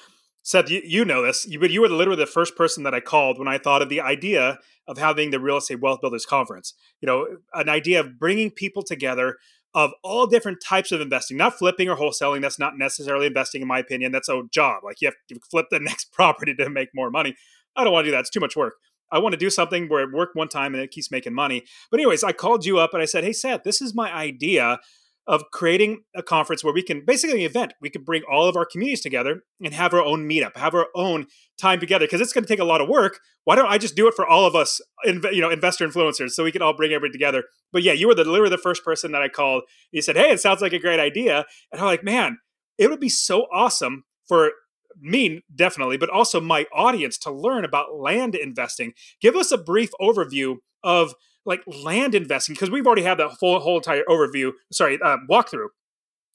Seth, 0.42 0.70
you, 0.70 0.80
you 0.84 1.04
know 1.04 1.22
this, 1.22 1.44
but 1.58 1.72
you 1.72 1.80
were 1.80 1.88
literally 1.88 2.20
the 2.20 2.24
first 2.24 2.54
person 2.54 2.84
that 2.84 2.94
I 2.94 3.00
called 3.00 3.36
when 3.36 3.48
I 3.48 3.58
thought 3.58 3.82
of 3.82 3.88
the 3.88 4.00
idea 4.00 4.60
of 4.86 4.96
having 4.96 5.32
the 5.32 5.40
Real 5.40 5.56
Estate 5.56 5.80
Wealth 5.80 6.00
Builders 6.00 6.24
Conference. 6.24 6.72
You 7.00 7.06
know, 7.06 7.26
an 7.52 7.68
idea 7.68 7.98
of 7.98 8.16
bringing 8.16 8.52
people 8.52 8.84
together 8.84 9.38
of 9.74 9.92
all 10.02 10.26
different 10.26 10.58
types 10.62 10.92
of 10.92 11.00
investing, 11.00 11.36
not 11.36 11.58
flipping 11.58 11.88
or 11.88 11.96
wholesaling. 11.96 12.40
That's 12.40 12.58
not 12.58 12.78
necessarily 12.78 13.26
investing, 13.26 13.62
in 13.62 13.68
my 13.68 13.78
opinion. 13.78 14.12
That's 14.12 14.28
a 14.28 14.42
job. 14.50 14.84
Like 14.84 15.00
you 15.00 15.08
have 15.08 15.14
to 15.28 15.40
flip 15.50 15.66
the 15.70 15.80
next 15.80 16.12
property 16.12 16.54
to 16.54 16.70
make 16.70 16.88
more 16.94 17.10
money. 17.10 17.36
I 17.76 17.84
don't 17.84 17.92
want 17.92 18.04
to 18.04 18.10
do 18.10 18.16
that. 18.16 18.20
It's 18.20 18.30
too 18.30 18.40
much 18.40 18.56
work. 18.56 18.74
I 19.12 19.18
want 19.18 19.34
to 19.34 19.38
do 19.38 19.50
something 19.50 19.88
where 19.88 20.02
it 20.02 20.12
worked 20.12 20.34
one 20.34 20.48
time 20.48 20.74
and 20.74 20.82
it 20.82 20.90
keeps 20.90 21.10
making 21.10 21.34
money. 21.34 21.64
But, 21.90 22.00
anyways, 22.00 22.24
I 22.24 22.32
called 22.32 22.64
you 22.64 22.78
up 22.78 22.92
and 22.92 23.02
I 23.02 23.06
said, 23.06 23.22
Hey, 23.22 23.32
Seth, 23.32 23.62
this 23.62 23.80
is 23.80 23.94
my 23.94 24.12
idea 24.12 24.78
of 25.26 25.42
creating 25.52 26.02
a 26.14 26.22
conference 26.22 26.62
where 26.62 26.72
we 26.72 26.82
can 26.82 27.04
basically 27.04 27.40
an 27.40 27.50
event 27.50 27.74
we 27.80 27.90
can 27.90 28.02
bring 28.02 28.22
all 28.30 28.48
of 28.48 28.56
our 28.56 28.64
communities 28.64 29.00
together 29.00 29.42
and 29.62 29.74
have 29.74 29.92
our 29.92 30.02
own 30.02 30.28
meetup 30.28 30.56
have 30.56 30.74
our 30.74 30.86
own 30.94 31.26
time 31.60 31.80
together 31.80 32.06
because 32.06 32.20
it's 32.20 32.32
going 32.32 32.44
to 32.44 32.48
take 32.48 32.60
a 32.60 32.64
lot 32.64 32.80
of 32.80 32.88
work. 32.88 33.18
Why 33.44 33.56
don't 33.56 33.70
i 33.70 33.78
just 33.78 33.96
do 33.96 34.08
it 34.08 34.14
for 34.14 34.26
all 34.26 34.46
of 34.46 34.54
us 34.54 34.80
you 35.04 35.40
know 35.40 35.50
investor 35.50 35.86
influencers 35.86 36.30
so 36.30 36.44
we 36.44 36.52
can 36.52 36.62
all 36.62 36.76
bring 36.76 36.92
everybody 36.92 37.12
together? 37.12 37.44
But 37.72 37.82
yeah 37.82 37.92
you 37.92 38.06
were 38.06 38.14
the 38.14 38.24
literally 38.24 38.50
the 38.50 38.58
first 38.58 38.84
person 38.84 39.12
that 39.12 39.22
i 39.22 39.28
called. 39.28 39.64
You 39.90 40.02
said 40.02 40.16
hey 40.16 40.32
it 40.32 40.40
sounds 40.40 40.62
like 40.62 40.72
a 40.72 40.78
great 40.78 41.00
idea. 41.00 41.44
And 41.72 41.80
i'm 41.80 41.86
like 41.86 42.04
man 42.04 42.38
it 42.78 42.90
would 42.90 43.00
be 43.00 43.08
so 43.08 43.46
awesome 43.52 44.04
for 44.28 44.52
me 44.98 45.42
definitely 45.54 45.96
but 45.96 46.08
also 46.08 46.40
my 46.40 46.66
audience 46.74 47.18
to 47.18 47.30
learn 47.30 47.64
about 47.64 47.94
land 47.94 48.34
investing. 48.34 48.92
Give 49.20 49.36
us 49.36 49.50
a 49.50 49.58
brief 49.58 49.90
overview 50.00 50.56
of 50.82 51.14
like 51.46 51.62
land 51.66 52.14
investing 52.14 52.54
because 52.54 52.70
we've 52.70 52.86
already 52.86 53.02
had 53.02 53.18
that 53.18 53.38
full 53.38 53.60
whole 53.60 53.76
entire 53.76 54.02
overview 54.08 54.52
sorry 54.70 54.98
uh, 55.02 55.16
walkthrough 55.30 55.68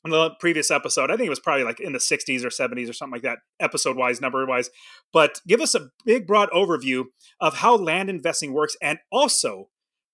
in 0.04 0.12
the 0.12 0.32
previous 0.40 0.72
episode. 0.72 1.12
I 1.12 1.16
think 1.16 1.28
it 1.28 1.32
was 1.32 1.40
probably 1.40 1.64
like 1.64 1.80
in 1.80 1.94
the 1.94 2.00
60s 2.00 2.44
or 2.44 2.50
70s 2.50 2.90
or 2.90 2.94
something 2.94 3.14
like 3.14 3.22
that, 3.24 3.40
episode 3.60 3.98
wise, 3.98 4.22
number 4.22 4.46
wise. 4.46 4.70
But 5.14 5.42
give 5.48 5.62
us 5.62 5.76
a 5.76 5.90
big, 6.06 6.26
broad 6.26 6.50
overview 6.50 7.06
of 7.40 7.58
how 7.58 7.76
land 7.76 8.10
investing 8.10 8.54
works 8.54 8.76
and 8.82 9.00
also 9.12 9.70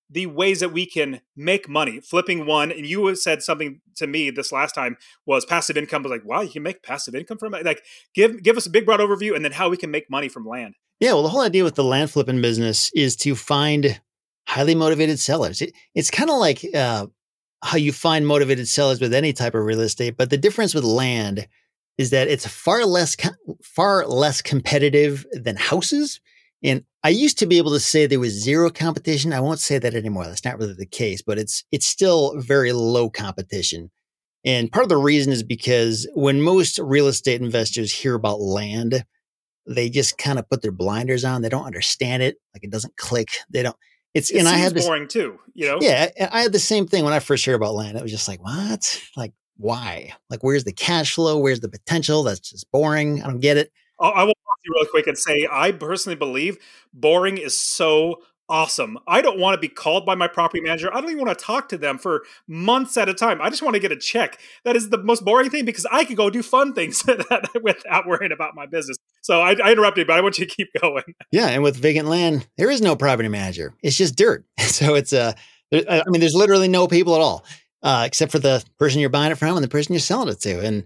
the 0.10 0.26
ways 0.26 0.62
that 0.62 0.72
we 0.72 0.86
can 0.86 1.20
make 1.36 1.68
money 1.68 2.00
flipping 2.00 2.46
one 2.46 2.72
and 2.72 2.86
you 2.86 3.14
said 3.16 3.44
something 3.44 3.82
to 3.94 4.08
me 4.08 4.30
this 4.30 4.54
last 4.54 4.74
time 4.74 4.96
was 5.26 5.44
passive 5.44 5.76
income 5.76 6.02
was 6.02 6.10
like 6.10 6.24
wow 6.24 6.40
you 6.40 6.50
can 6.50 6.64
make 6.64 6.82
passive 6.82 7.14
income 7.14 7.38
from 7.38 7.54
it 7.54 7.66
like 7.66 7.84
give 8.16 8.42
give 8.42 8.56
us 8.56 8.66
a 8.66 8.70
big 8.70 8.86
broad 8.86 9.02
overview 9.02 9.36
and 9.36 9.44
then 9.44 9.52
how 9.52 9.68
we 9.68 9.76
can 9.76 9.92
make 9.92 10.10
money 10.10 10.30
from 10.30 10.46
land 10.46 10.76
yeah 11.02 11.12
well 11.12 11.24
the 11.24 11.30
whole 11.30 11.42
idea 11.42 11.62
with 11.62 11.76
the 11.76 11.84
land 11.84 12.10
flipping 12.10 12.42
business 12.42 12.90
is 12.96 13.18
to 13.18 13.36
find 13.36 14.00
highly 14.48 14.76
motivated 14.76 15.20
sellers 15.20 15.62
it, 15.62 15.74
it's 15.94 16.10
kind 16.10 16.30
of 16.30 16.38
like 16.38 16.66
uh, 16.74 17.06
how 17.64 17.78
you 17.78 17.92
find 17.92 18.28
motivated 18.28 18.68
sellers 18.68 19.02
with 19.02 19.14
any 19.14 19.34
type 19.34 19.56
of 19.56 19.64
real 19.64 19.82
estate, 19.82 20.16
but 20.18 20.30
the 20.30 20.38
difference 20.38 20.74
with 20.74 20.84
land 20.84 21.48
is 21.98 22.12
that 22.12 22.28
it's 22.28 22.48
far 22.48 22.86
less 22.86 23.16
far 23.64 24.06
less 24.06 24.42
competitive 24.42 25.26
than 25.32 25.56
houses. 25.56 26.20
And 26.64 26.84
I 27.04 27.10
used 27.10 27.40
to 27.40 27.46
be 27.46 27.58
able 27.58 27.72
to 27.72 27.80
say 27.80 28.06
there 28.06 28.20
was 28.20 28.34
zero 28.34 28.70
competition. 28.70 29.34
I 29.34 29.40
won't 29.40 29.60
say 29.60 29.80
that 29.80 29.96
anymore. 29.96 30.26
That's 30.26 30.46
not 30.46 30.60
really 30.60 30.74
the 30.74 30.86
case, 30.86 31.22
but 31.22 31.40
it's 31.40 31.64
it's 31.72 31.88
still 31.88 32.40
very 32.40 32.72
low 32.74 33.10
competition. 33.10 33.90
And 34.46 34.72
part 34.72 34.84
of 34.84 34.90
the 34.90 34.98
reason 34.98 35.34
is 35.34 35.44
because 35.44 36.08
when 36.14 36.42
most 36.42 36.80
real 36.80 37.08
estate 37.08 37.42
investors 37.42 37.92
hear 37.92 38.14
about 38.14 38.40
land, 38.40 39.04
they 39.66 39.90
just 39.90 40.18
kind 40.18 40.40
of 40.40 40.50
put 40.50 40.62
their 40.62 40.72
blinders 40.72 41.26
on. 41.26 41.42
They 41.42 41.50
don't 41.50 41.66
understand 41.66 42.24
it. 42.24 42.38
Like 42.54 42.64
it 42.64 42.72
doesn't 42.72 42.96
click. 42.98 43.30
They 43.50 43.64
don't 43.64 43.76
it's 44.14 44.30
it 44.30 44.40
and 44.40 44.48
I 44.48 44.58
had 44.58 44.74
this 44.74 44.86
boring 44.86 45.08
too, 45.08 45.40
you 45.54 45.68
know. 45.68 45.78
Yeah, 45.82 46.10
I 46.32 46.42
had 46.42 46.52
the 46.52 46.60
same 46.60 46.88
thing 46.88 47.04
when 47.04 47.14
I 47.14 47.20
first 47.20 47.46
heard 47.46 47.56
about 47.56 47.76
land. 47.76 47.98
It 47.98 48.04
was 48.04 48.12
just 48.12 48.28
like, 48.28 48.44
what? 48.44 49.02
Like, 49.16 49.34
why? 49.58 50.14
Like, 50.30 50.44
where's 50.44 50.64
the 50.64 50.74
cash 50.74 51.14
flow? 51.14 51.38
Where's 51.38 51.60
the 51.60 51.70
potential? 51.70 52.24
That's 52.24 52.40
just 52.40 52.72
boring. 52.72 53.22
I 53.22 53.28
don't 53.28 53.40
get 53.40 53.58
it. 53.58 53.72
I 54.00 54.24
will 54.24 54.34
pause 54.34 54.58
you 54.64 54.74
real 54.76 54.86
quick 54.86 55.08
and 55.08 55.18
say 55.18 55.48
I 55.52 55.72
personally 55.72 56.16
believe 56.16 56.58
boring 56.94 57.38
is 57.38 57.60
so 57.60 58.18
awesome. 58.50 58.98
I 59.08 59.22
don't 59.22 59.40
want 59.40 59.56
to 59.56 59.60
be 59.60 59.68
called 59.68 60.06
by 60.06 60.16
my 60.16 60.28
property 60.28 60.62
manager. 60.62 60.90
I 60.94 61.02
don't 61.02 61.10
even 61.10 61.26
want 61.26 61.38
to 61.38 61.44
talk 61.46 61.70
to 61.70 61.78
them 61.78 61.98
for 61.98 62.24
months 62.48 62.98
at 62.98 63.10
a 63.10 63.14
time. 63.14 63.42
I 63.42 63.50
just 63.50 63.62
want 63.62 63.76
to 63.76 63.80
get 63.80 63.92
a 63.92 63.98
check. 63.98 64.40
That 64.64 64.76
is 64.76 64.90
the 64.90 64.98
most 64.98 65.26
boring 65.26 65.50
thing 65.50 65.66
because 65.66 65.86
I 65.92 66.06
could 66.06 66.18
go 66.18 66.30
do 66.30 66.44
fun 66.44 66.74
things 66.74 67.04
without 67.62 68.08
worrying 68.08 68.32
about 68.32 68.56
my 68.56 68.66
business. 68.66 68.98
So 69.22 69.42
I, 69.42 69.56
I 69.64 69.72
interrupted, 69.72 70.08
but 70.08 70.18
I 70.18 70.22
want 70.22 70.38
you 70.38 70.46
to 70.46 70.56
keep 70.56 70.70
going. 70.82 71.04
Yeah, 71.32 71.48
and 71.48 71.64
with 71.64 71.76
vacant 71.76 72.08
land, 72.08 72.48
there 72.58 72.70
is 72.70 72.82
no 72.82 72.96
property 72.96 73.30
manager. 73.30 73.74
It's 73.84 73.98
just 73.98 74.16
dirt. 74.16 74.46
So 74.68 74.94
it's 74.94 75.12
a. 75.12 75.34
Uh, 75.74 76.04
I 76.06 76.10
mean, 76.10 76.20
there's 76.22 76.36
literally 76.36 76.68
no 76.68 76.88
people 76.88 77.16
at 77.16 77.22
all, 77.22 77.44
uh, 77.82 78.04
except 78.06 78.32
for 78.32 78.38
the 78.40 78.64
person 78.78 79.02
you're 79.02 79.10
buying 79.10 79.32
it 79.32 79.40
from 79.40 79.58
and 79.58 79.64
the 79.64 79.68
person 79.68 79.94
you're 79.94 80.00
selling 80.00 80.30
it 80.30 80.40
to. 80.42 80.60
And 80.60 80.84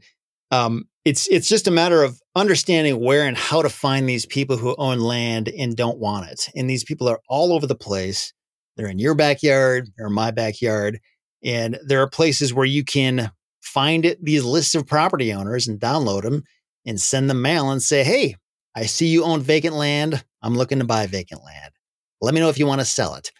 um, 0.49 0.87
it's 1.03 1.27
it's 1.27 1.47
just 1.47 1.67
a 1.67 1.71
matter 1.71 2.03
of 2.03 2.21
understanding 2.35 2.99
where 2.99 3.25
and 3.25 3.37
how 3.37 3.61
to 3.61 3.69
find 3.69 4.07
these 4.07 4.25
people 4.25 4.57
who 4.57 4.75
own 4.77 4.99
land 4.99 5.49
and 5.49 5.75
don't 5.75 5.97
want 5.97 6.29
it. 6.29 6.49
And 6.55 6.69
these 6.69 6.83
people 6.83 7.09
are 7.09 7.19
all 7.27 7.53
over 7.53 7.65
the 7.65 7.75
place. 7.75 8.33
They're 8.77 8.87
in 8.87 8.99
your 8.99 9.15
backyard, 9.15 9.89
in 9.97 10.13
my 10.13 10.31
backyard, 10.31 10.99
and 11.43 11.79
there 11.85 12.01
are 12.01 12.09
places 12.09 12.53
where 12.53 12.65
you 12.65 12.83
can 12.83 13.31
find 13.61 14.15
these 14.21 14.43
lists 14.43 14.75
of 14.75 14.87
property 14.87 15.33
owners 15.33 15.67
and 15.67 15.79
download 15.79 16.23
them 16.23 16.43
and 16.85 16.99
send 16.99 17.29
them 17.29 17.41
mail 17.41 17.69
and 17.69 17.81
say, 17.81 18.03
"Hey, 18.03 18.35
I 18.75 18.85
see 18.85 19.07
you 19.07 19.23
own 19.23 19.41
vacant 19.41 19.75
land. 19.75 20.23
I'm 20.41 20.55
looking 20.55 20.79
to 20.79 20.85
buy 20.85 21.07
vacant 21.07 21.43
land. 21.43 21.73
Let 22.21 22.33
me 22.33 22.39
know 22.39 22.49
if 22.49 22.59
you 22.59 22.67
want 22.67 22.81
to 22.81 22.85
sell 22.85 23.15
it." 23.15 23.31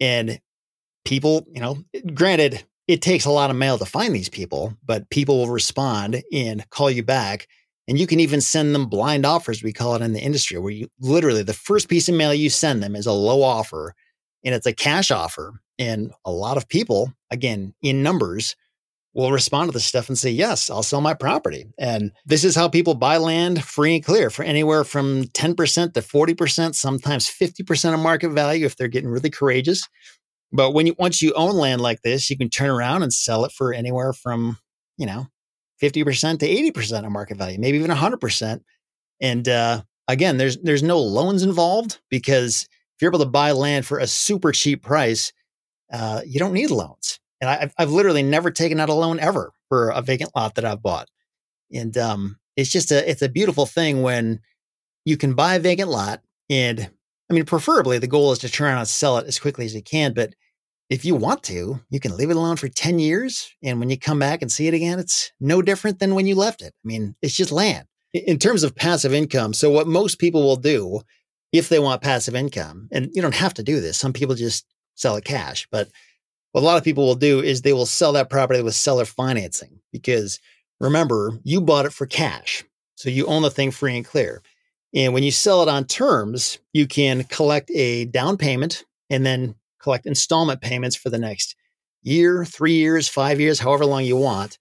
And 0.00 0.40
people, 1.04 1.46
you 1.52 1.60
know, 1.60 1.82
granted, 2.14 2.64
it 2.88 3.02
takes 3.02 3.26
a 3.26 3.30
lot 3.30 3.50
of 3.50 3.56
mail 3.56 3.78
to 3.78 3.84
find 3.84 4.14
these 4.14 4.30
people, 4.30 4.74
but 4.84 5.08
people 5.10 5.36
will 5.36 5.50
respond 5.50 6.22
and 6.32 6.68
call 6.70 6.90
you 6.90 7.04
back. 7.04 7.46
And 7.86 7.98
you 7.98 8.06
can 8.06 8.18
even 8.18 8.40
send 8.40 8.74
them 8.74 8.86
blind 8.86 9.24
offers, 9.24 9.62
we 9.62 9.72
call 9.72 9.94
it 9.94 10.02
in 10.02 10.14
the 10.14 10.20
industry, 10.20 10.58
where 10.58 10.72
you 10.72 10.88
literally 10.98 11.42
the 11.42 11.52
first 11.52 11.88
piece 11.88 12.08
of 12.08 12.14
mail 12.14 12.34
you 12.34 12.50
send 12.50 12.82
them 12.82 12.96
is 12.96 13.06
a 13.06 13.12
low 13.12 13.42
offer 13.42 13.94
and 14.44 14.54
it's 14.54 14.66
a 14.66 14.74
cash 14.74 15.10
offer. 15.10 15.60
And 15.78 16.12
a 16.24 16.32
lot 16.32 16.56
of 16.56 16.68
people, 16.68 17.12
again, 17.30 17.74
in 17.82 18.02
numbers, 18.02 18.56
will 19.14 19.32
respond 19.32 19.68
to 19.68 19.72
this 19.72 19.86
stuff 19.86 20.08
and 20.08 20.18
say, 20.18 20.30
Yes, 20.30 20.70
I'll 20.70 20.82
sell 20.82 21.00
my 21.00 21.14
property. 21.14 21.66
And 21.78 22.12
this 22.26 22.44
is 22.44 22.54
how 22.54 22.68
people 22.68 22.94
buy 22.94 23.16
land 23.16 23.64
free 23.64 23.96
and 23.96 24.04
clear 24.04 24.30
for 24.30 24.44
anywhere 24.44 24.84
from 24.84 25.24
10% 25.24 25.94
to 25.94 26.00
40%, 26.00 26.74
sometimes 26.74 27.26
50% 27.26 27.94
of 27.94 28.00
market 28.00 28.30
value 28.30 28.66
if 28.66 28.76
they're 28.76 28.88
getting 28.88 29.10
really 29.10 29.30
courageous. 29.30 29.88
But 30.52 30.72
when 30.72 30.86
you 30.86 30.94
once 30.98 31.20
you 31.20 31.32
own 31.34 31.54
land 31.54 31.80
like 31.80 32.02
this, 32.02 32.30
you 32.30 32.36
can 32.36 32.48
turn 32.48 32.70
around 32.70 33.02
and 33.02 33.12
sell 33.12 33.44
it 33.44 33.52
for 33.52 33.72
anywhere 33.72 34.12
from, 34.12 34.58
you 34.96 35.06
know, 35.06 35.26
50% 35.82 36.38
to 36.40 36.48
80% 36.48 37.04
of 37.04 37.12
market 37.12 37.36
value, 37.36 37.58
maybe 37.58 37.78
even 37.78 37.90
100%. 37.90 38.60
And 39.20 39.48
uh, 39.48 39.82
again, 40.06 40.38
there's 40.38 40.56
there's 40.58 40.82
no 40.82 40.98
loans 40.98 41.42
involved 41.42 41.98
because 42.08 42.62
if 42.62 43.02
you're 43.02 43.10
able 43.10 43.24
to 43.24 43.30
buy 43.30 43.52
land 43.52 43.86
for 43.86 43.98
a 43.98 44.06
super 44.06 44.52
cheap 44.52 44.82
price, 44.82 45.32
uh, 45.92 46.22
you 46.26 46.38
don't 46.38 46.52
need 46.52 46.70
loans. 46.70 47.20
And 47.40 47.48
I, 47.48 47.70
I've 47.78 47.92
literally 47.92 48.22
never 48.22 48.50
taken 48.50 48.80
out 48.80 48.88
a 48.88 48.94
loan 48.94 49.20
ever 49.20 49.52
for 49.68 49.90
a 49.90 50.02
vacant 50.02 50.32
lot 50.34 50.56
that 50.56 50.64
I've 50.64 50.82
bought. 50.82 51.08
And 51.72 51.96
um, 51.96 52.38
it's 52.56 52.70
just 52.70 52.90
a 52.90 53.08
it's 53.08 53.22
a 53.22 53.28
beautiful 53.28 53.66
thing 53.66 54.02
when 54.02 54.40
you 55.04 55.16
can 55.16 55.34
buy 55.34 55.54
a 55.54 55.60
vacant 55.60 55.90
lot 55.90 56.22
and 56.50 56.90
I 57.30 57.34
mean, 57.34 57.44
preferably 57.44 57.98
the 57.98 58.06
goal 58.06 58.32
is 58.32 58.38
to 58.40 58.64
around 58.64 58.78
and 58.78 58.88
sell 58.88 59.18
it 59.18 59.26
as 59.26 59.38
quickly 59.38 59.64
as 59.64 59.74
you 59.74 59.82
can. 59.82 60.14
But 60.14 60.34
if 60.90 61.04
you 61.04 61.14
want 61.14 61.42
to, 61.44 61.80
you 61.90 62.00
can 62.00 62.16
leave 62.16 62.30
it 62.30 62.36
alone 62.36 62.56
for 62.56 62.68
10 62.68 62.98
years. 62.98 63.50
And 63.62 63.78
when 63.78 63.90
you 63.90 63.98
come 63.98 64.18
back 64.18 64.40
and 64.40 64.50
see 64.50 64.66
it 64.66 64.74
again, 64.74 64.98
it's 64.98 65.32
no 65.40 65.60
different 65.60 65.98
than 65.98 66.14
when 66.14 66.26
you 66.26 66.34
left 66.34 66.62
it. 66.62 66.72
I 66.84 66.86
mean, 66.86 67.14
it's 67.20 67.36
just 67.36 67.52
land. 67.52 67.86
In 68.14 68.38
terms 68.38 68.62
of 68.62 68.74
passive 68.74 69.12
income, 69.12 69.52
so 69.52 69.70
what 69.70 69.86
most 69.86 70.18
people 70.18 70.42
will 70.42 70.56
do 70.56 71.02
if 71.52 71.68
they 71.68 71.78
want 71.78 72.02
passive 72.02 72.34
income, 72.34 72.88
and 72.90 73.10
you 73.12 73.22
don't 73.22 73.34
have 73.34 73.54
to 73.54 73.62
do 73.62 73.80
this, 73.80 73.98
some 73.98 74.12
people 74.12 74.34
just 74.34 74.66
sell 74.94 75.16
it 75.16 75.24
cash, 75.24 75.66
but 75.70 75.88
what 76.52 76.62
a 76.62 76.64
lot 76.64 76.78
of 76.78 76.84
people 76.84 77.06
will 77.06 77.14
do 77.14 77.40
is 77.40 77.62
they 77.62 77.72
will 77.72 77.86
sell 77.86 78.12
that 78.12 78.30
property 78.30 78.62
with 78.62 78.74
seller 78.74 79.04
financing 79.04 79.80
because 79.92 80.40
remember, 80.80 81.38
you 81.44 81.60
bought 81.60 81.86
it 81.86 81.92
for 81.92 82.06
cash. 82.06 82.64
So 82.96 83.10
you 83.10 83.26
own 83.26 83.42
the 83.42 83.50
thing 83.50 83.70
free 83.70 83.96
and 83.96 84.04
clear. 84.04 84.42
And 84.94 85.12
when 85.12 85.22
you 85.22 85.30
sell 85.30 85.62
it 85.62 85.68
on 85.68 85.84
terms, 85.84 86.58
you 86.72 86.86
can 86.86 87.24
collect 87.24 87.70
a 87.72 88.06
down 88.06 88.36
payment 88.36 88.84
and 89.10 89.24
then 89.24 89.54
collect 89.80 90.06
installment 90.06 90.60
payments 90.60 90.96
for 90.96 91.10
the 91.10 91.18
next 91.18 91.54
year, 92.02 92.44
three 92.44 92.74
years, 92.74 93.08
five 93.08 93.40
years, 93.40 93.58
however 93.58 93.84
long 93.84 94.04
you 94.04 94.16
want. 94.16 94.58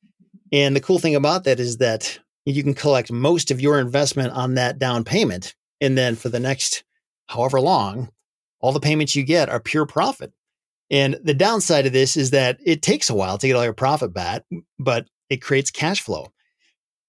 And 0.51 0.75
the 0.75 0.81
cool 0.81 0.99
thing 0.99 1.15
about 1.15 1.43
that 1.45 1.59
is 1.59 1.77
that 1.77 2.19
you 2.45 2.63
can 2.63 2.73
collect 2.73 3.11
most 3.11 3.51
of 3.51 3.61
your 3.61 3.79
investment 3.79 4.33
on 4.33 4.55
that 4.55 4.79
down 4.79 5.03
payment. 5.03 5.55
And 5.81 5.97
then 5.97 6.15
for 6.15 6.29
the 6.29 6.39
next 6.39 6.83
however 7.27 7.59
long, 7.59 8.09
all 8.59 8.71
the 8.71 8.79
payments 8.79 9.15
you 9.15 9.23
get 9.23 9.49
are 9.49 9.59
pure 9.59 9.85
profit. 9.85 10.31
And 10.89 11.19
the 11.21 11.33
downside 11.33 11.85
of 11.85 11.93
this 11.93 12.15
is 12.15 12.31
that 12.31 12.57
it 12.65 12.81
takes 12.81 13.09
a 13.09 13.15
while 13.15 13.37
to 13.37 13.47
get 13.47 13.55
all 13.55 13.63
your 13.63 13.73
profit 13.73 14.13
back, 14.13 14.43
but 14.79 15.07
it 15.29 15.41
creates 15.41 15.71
cash 15.71 16.01
flow. 16.01 16.31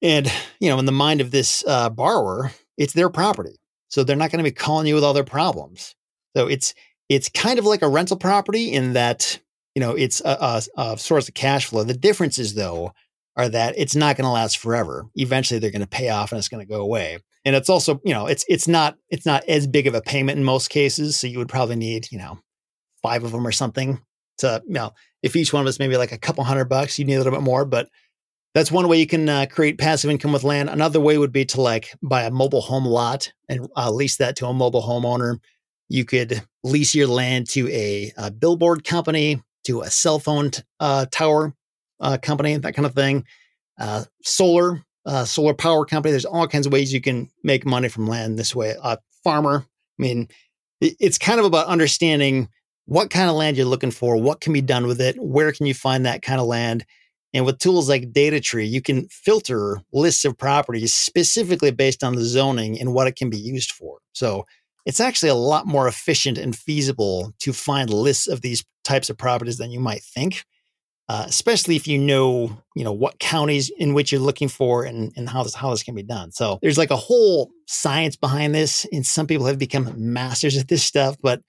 And, 0.02 0.30
you 0.60 0.68
know, 0.68 0.78
in 0.78 0.86
the 0.86 0.92
mind 0.92 1.20
of 1.20 1.30
this 1.30 1.64
uh, 1.66 1.88
borrower, 1.90 2.52
it's 2.78 2.94
their 2.94 3.10
property. 3.10 3.56
So 3.88 4.04
they're 4.04 4.16
not 4.16 4.30
going 4.30 4.42
to 4.42 4.50
be 4.50 4.54
calling 4.54 4.86
you 4.86 4.94
with 4.94 5.04
all 5.04 5.12
their 5.12 5.24
problems. 5.24 5.94
So 6.36 6.46
it's 6.46 6.74
it's 7.08 7.28
kind 7.28 7.58
of 7.58 7.64
like 7.64 7.82
a 7.82 7.88
rental 7.88 8.16
property 8.16 8.72
in 8.72 8.94
that 8.94 9.38
you 9.74 9.80
know 9.80 9.92
it's 9.92 10.20
a, 10.20 10.62
a, 10.76 10.82
a 10.82 10.98
source 10.98 11.28
of 11.28 11.34
cash 11.34 11.66
flow. 11.66 11.84
The 11.84 11.94
differences 11.94 12.54
though 12.54 12.92
are 13.36 13.48
that 13.48 13.74
it's 13.78 13.94
not 13.94 14.16
going 14.16 14.24
to 14.24 14.30
last 14.30 14.58
forever. 14.58 15.06
Eventually 15.14 15.60
they're 15.60 15.70
going 15.70 15.80
to 15.80 15.86
pay 15.86 16.08
off 16.08 16.32
and 16.32 16.38
it's 16.38 16.48
going 16.48 16.64
to 16.64 16.70
go 16.70 16.80
away. 16.80 17.18
And 17.44 17.54
it's 17.54 17.70
also, 17.70 18.00
you 18.04 18.12
know, 18.12 18.26
it's 18.26 18.44
it's 18.48 18.68
not 18.68 18.96
it's 19.10 19.24
not 19.24 19.44
as 19.48 19.66
big 19.66 19.86
of 19.86 19.94
a 19.94 20.02
payment 20.02 20.38
in 20.38 20.44
most 20.44 20.68
cases. 20.70 21.16
So 21.16 21.26
you 21.26 21.38
would 21.38 21.48
probably 21.48 21.76
need, 21.76 22.10
you 22.10 22.18
know, 22.18 22.40
five 23.00 23.24
of 23.24 23.32
them 23.32 23.46
or 23.46 23.52
something 23.52 24.00
to, 24.38 24.62
you 24.66 24.74
know, 24.74 24.92
if 25.22 25.36
each 25.36 25.52
one 25.52 25.60
of 25.60 25.66
was 25.66 25.78
maybe 25.78 25.96
like 25.96 26.12
a 26.12 26.18
couple 26.18 26.44
hundred 26.44 26.66
bucks, 26.66 26.98
you 26.98 27.04
need 27.04 27.14
a 27.14 27.18
little 27.18 27.32
bit 27.32 27.42
more. 27.42 27.64
But 27.64 27.88
that's 28.54 28.72
one 28.72 28.88
way 28.88 28.98
you 28.98 29.06
can 29.06 29.28
uh, 29.28 29.46
create 29.50 29.78
passive 29.78 30.10
income 30.10 30.32
with 30.32 30.44
land. 30.44 30.68
Another 30.70 31.00
way 31.00 31.18
would 31.18 31.32
be 31.32 31.44
to 31.46 31.60
like 31.60 31.94
buy 32.02 32.22
a 32.22 32.30
mobile 32.30 32.60
home 32.60 32.84
lot 32.84 33.32
and 33.48 33.68
uh, 33.76 33.90
lease 33.90 34.16
that 34.16 34.36
to 34.36 34.46
a 34.46 34.54
mobile 34.54 34.82
homeowner. 34.82 35.38
You 35.88 36.04
could 36.04 36.42
lease 36.64 36.94
your 36.94 37.06
land 37.06 37.48
to 37.50 37.68
a, 37.70 38.12
a 38.16 38.30
billboard 38.30 38.84
company, 38.84 39.42
to 39.64 39.82
a 39.82 39.90
cell 39.90 40.18
phone 40.18 40.50
t- 40.50 40.62
uh, 40.80 41.06
tower 41.10 41.54
uh, 42.00 42.18
company, 42.20 42.56
that 42.56 42.74
kind 42.74 42.86
of 42.86 42.94
thing. 42.94 43.24
Uh, 43.78 44.04
solar, 44.22 44.82
uh, 45.06 45.24
solar 45.24 45.54
power 45.54 45.84
company. 45.84 46.10
There's 46.10 46.24
all 46.24 46.48
kinds 46.48 46.66
of 46.66 46.72
ways 46.72 46.92
you 46.92 47.00
can 47.00 47.30
make 47.44 47.64
money 47.64 47.88
from 47.88 48.06
land 48.06 48.38
this 48.38 48.54
way. 48.54 48.74
A 48.82 48.98
farmer. 49.22 49.64
I 49.98 50.02
mean, 50.02 50.28
it's 50.80 51.18
kind 51.18 51.40
of 51.40 51.46
about 51.46 51.66
understanding 51.66 52.48
what 52.86 53.10
kind 53.10 53.28
of 53.28 53.36
land 53.36 53.56
you're 53.56 53.66
looking 53.66 53.90
for, 53.90 54.16
what 54.16 54.40
can 54.40 54.52
be 54.52 54.62
done 54.62 54.86
with 54.86 55.00
it, 55.00 55.16
where 55.18 55.52
can 55.52 55.66
you 55.66 55.74
find 55.74 56.06
that 56.06 56.22
kind 56.22 56.40
of 56.40 56.46
land, 56.46 56.86
and 57.34 57.44
with 57.44 57.58
tools 57.58 57.88
like 57.88 58.12
DataTree, 58.12 58.68
you 58.68 58.80
can 58.80 59.08
filter 59.08 59.80
lists 59.92 60.24
of 60.24 60.36
properties 60.38 60.94
specifically 60.94 61.70
based 61.70 62.02
on 62.02 62.14
the 62.14 62.24
zoning 62.24 62.80
and 62.80 62.94
what 62.94 63.06
it 63.06 63.16
can 63.16 63.30
be 63.30 63.38
used 63.38 63.72
for. 63.72 63.98
So 64.12 64.46
it's 64.86 65.00
actually 65.00 65.28
a 65.28 65.34
lot 65.34 65.66
more 65.66 65.86
efficient 65.88 66.38
and 66.38 66.56
feasible 66.56 67.32
to 67.40 67.52
find 67.52 67.90
lists 67.90 68.28
of 68.28 68.40
these 68.40 68.64
types 68.84 69.10
of 69.10 69.18
properties 69.18 69.58
than 69.58 69.70
you 69.70 69.80
might 69.80 70.02
think. 70.02 70.44
uh, 71.08 71.24
especially 71.26 71.74
if 71.74 71.88
you 71.88 71.98
know, 71.98 72.50
you 72.76 72.84
know, 72.84 72.92
what 72.92 73.18
counties 73.18 73.70
in 73.78 73.94
which 73.94 74.12
you're 74.12 74.20
looking 74.20 74.48
for 74.48 74.84
and, 74.84 75.10
and 75.16 75.28
how 75.28 75.42
this 75.42 75.54
how 75.54 75.70
this 75.70 75.82
can 75.82 75.94
be 75.94 76.02
done. 76.02 76.30
So 76.32 76.58
there's 76.60 76.76
like 76.76 76.90
a 76.90 76.96
whole 76.96 77.50
science 77.66 78.14
behind 78.16 78.54
this, 78.54 78.86
and 78.92 79.06
some 79.06 79.26
people 79.26 79.46
have 79.46 79.58
become 79.58 79.92
masters 79.96 80.56
at 80.56 80.68
this 80.68 80.82
stuff. 80.84 81.16
But 81.22 81.40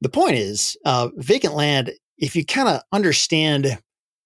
the 0.00 0.08
point 0.08 0.36
is, 0.36 0.76
uh, 0.84 1.08
vacant 1.16 1.54
land. 1.54 1.92
If 2.16 2.36
you 2.36 2.44
kind 2.44 2.68
of 2.68 2.82
understand, 2.92 3.78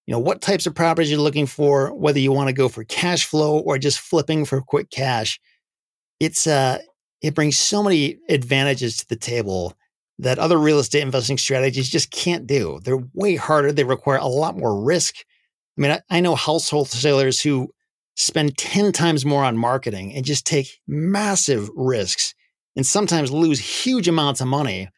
you 0.07 0.13
know, 0.13 0.19
what 0.19 0.41
types 0.41 0.65
of 0.65 0.73
properties 0.73 1.11
you're 1.11 1.19
looking 1.19 1.45
for, 1.45 1.93
whether 1.93 2.17
you 2.17 2.31
want 2.31 2.47
to 2.47 2.53
go 2.53 2.69
for 2.69 2.85
cash 2.85 3.25
flow 3.25 3.59
or 3.59 3.77
just 3.77 3.99
flipping 3.99 4.45
for 4.45 4.61
quick 4.61 4.89
cash, 4.89 5.39
it's 6.21 6.47
uh, 6.47 6.79
it 7.21 7.35
brings 7.35 7.57
so 7.57 7.83
many 7.83 8.17
advantages 8.29 8.97
to 8.97 9.07
the 9.09 9.17
table 9.17 9.73
that 10.19 10.39
other 10.39 10.57
real 10.57 10.79
estate 10.79 11.01
investing 11.01 11.37
strategies 11.37 11.89
just 11.89 12.09
can't 12.09 12.47
do. 12.47 12.79
They're 12.83 13.03
way 13.13 13.35
harder. 13.35 13.71
They 13.71 13.83
require 13.83 14.17
a 14.17 14.27
lot 14.27 14.57
more 14.57 14.81
risk. 14.81 15.15
I 15.77 15.81
mean, 15.81 15.91
I, 15.91 16.01
I 16.09 16.19
know 16.21 16.35
household 16.35 16.87
wholesalers 16.87 17.41
who 17.41 17.69
spend 18.15 18.57
10 18.57 18.93
times 18.93 19.25
more 19.25 19.43
on 19.43 19.57
marketing 19.57 20.15
and 20.15 20.25
just 20.25 20.45
take 20.45 20.79
massive 20.87 21.69
risks 21.75 22.33
and 22.75 22.85
sometimes 22.85 23.31
lose 23.31 23.59
huge 23.59 24.07
amounts 24.07 24.41
of 24.41 24.47
money 24.47 24.89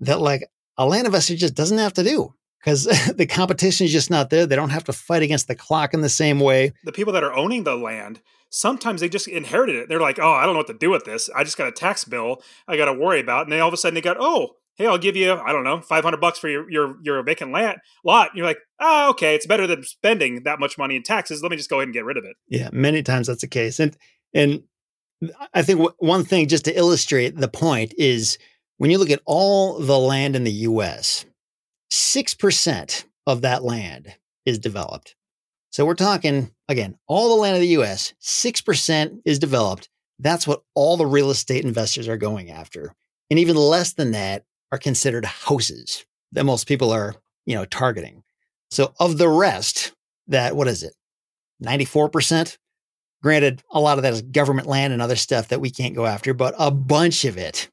that 0.00 0.20
like 0.20 0.48
a 0.76 0.86
land 0.86 1.06
investor 1.06 1.36
just 1.36 1.54
doesn't 1.54 1.78
have 1.78 1.92
to 1.92 2.02
do 2.02 2.34
because 2.66 2.84
the 3.16 3.26
competition 3.26 3.86
is 3.86 3.92
just 3.92 4.10
not 4.10 4.28
there. 4.30 4.44
They 4.44 4.56
don't 4.56 4.70
have 4.70 4.84
to 4.84 4.92
fight 4.92 5.22
against 5.22 5.46
the 5.46 5.54
clock 5.54 5.94
in 5.94 6.00
the 6.00 6.08
same 6.08 6.40
way. 6.40 6.72
The 6.84 6.92
people 6.92 7.12
that 7.12 7.22
are 7.22 7.32
owning 7.32 7.62
the 7.62 7.76
land, 7.76 8.20
sometimes 8.50 9.00
they 9.00 9.08
just 9.08 9.28
inherited 9.28 9.76
it. 9.76 9.88
They're 9.88 10.00
like, 10.00 10.18
oh, 10.18 10.32
I 10.32 10.44
don't 10.44 10.54
know 10.54 10.58
what 10.58 10.66
to 10.66 10.74
do 10.74 10.90
with 10.90 11.04
this. 11.04 11.30
I 11.34 11.44
just 11.44 11.56
got 11.56 11.68
a 11.68 11.72
tax 11.72 12.04
bill 12.04 12.42
I 12.66 12.76
got 12.76 12.86
to 12.86 12.92
worry 12.92 13.20
about. 13.20 13.44
And 13.44 13.52
then 13.52 13.60
all 13.60 13.68
of 13.68 13.74
a 13.74 13.76
sudden 13.76 13.94
they 13.94 14.00
got, 14.00 14.16
oh, 14.18 14.56
hey, 14.74 14.86
I'll 14.86 14.98
give 14.98 15.14
you, 15.14 15.32
I 15.32 15.52
don't 15.52 15.62
know, 15.62 15.80
500 15.80 16.20
bucks 16.20 16.40
for 16.40 16.48
your, 16.48 16.68
your, 16.68 16.96
your 17.02 17.22
vacant 17.22 17.52
land 17.52 17.78
lot. 18.04 18.30
And 18.30 18.38
you're 18.38 18.46
like, 18.46 18.58
oh, 18.80 19.10
okay, 19.10 19.36
it's 19.36 19.46
better 19.46 19.68
than 19.68 19.84
spending 19.84 20.42
that 20.42 20.58
much 20.58 20.76
money 20.76 20.96
in 20.96 21.04
taxes. 21.04 21.42
Let 21.42 21.52
me 21.52 21.56
just 21.56 21.70
go 21.70 21.76
ahead 21.76 21.86
and 21.86 21.94
get 21.94 22.04
rid 22.04 22.16
of 22.16 22.24
it. 22.24 22.36
Yeah, 22.48 22.70
many 22.72 23.02
times 23.04 23.28
that's 23.28 23.42
the 23.42 23.46
case. 23.46 23.78
And, 23.78 23.96
and 24.34 24.64
I 25.54 25.62
think 25.62 25.78
w- 25.78 25.96
one 25.98 26.24
thing 26.24 26.48
just 26.48 26.64
to 26.64 26.76
illustrate 26.76 27.36
the 27.36 27.48
point 27.48 27.94
is 27.96 28.38
when 28.78 28.90
you 28.90 28.98
look 28.98 29.10
at 29.10 29.22
all 29.24 29.78
the 29.78 29.98
land 29.98 30.34
in 30.34 30.44
the 30.44 30.50
US, 30.50 31.24
6% 31.96 33.04
of 33.26 33.40
that 33.40 33.64
land 33.64 34.14
is 34.44 34.58
developed. 34.58 35.16
So 35.70 35.86
we're 35.86 35.94
talking, 35.94 36.50
again, 36.68 36.98
all 37.06 37.30
the 37.30 37.40
land 37.40 37.56
of 37.56 37.62
the 37.62 37.78
US, 37.78 38.12
6% 38.22 39.20
is 39.24 39.38
developed. 39.38 39.88
That's 40.18 40.46
what 40.46 40.62
all 40.74 40.98
the 40.98 41.06
real 41.06 41.30
estate 41.30 41.64
investors 41.64 42.06
are 42.06 42.18
going 42.18 42.50
after. 42.50 42.94
And 43.30 43.38
even 43.38 43.56
less 43.56 43.94
than 43.94 44.12
that 44.12 44.44
are 44.72 44.78
considered 44.78 45.24
houses 45.24 46.04
that 46.32 46.44
most 46.44 46.68
people 46.68 46.90
are, 46.90 47.14
you 47.46 47.54
know, 47.54 47.64
targeting. 47.64 48.22
So 48.70 48.92
of 49.00 49.16
the 49.16 49.28
rest, 49.28 49.94
that 50.28 50.54
what 50.54 50.68
is 50.68 50.82
it? 50.82 50.92
94%? 51.64 52.58
Granted, 53.22 53.62
a 53.70 53.80
lot 53.80 53.96
of 53.96 54.02
that 54.02 54.12
is 54.12 54.20
government 54.20 54.68
land 54.68 54.92
and 54.92 55.00
other 55.00 55.16
stuff 55.16 55.48
that 55.48 55.62
we 55.62 55.70
can't 55.70 55.94
go 55.94 56.04
after, 56.04 56.34
but 56.34 56.54
a 56.58 56.70
bunch 56.70 57.24
of 57.24 57.38
it 57.38 57.70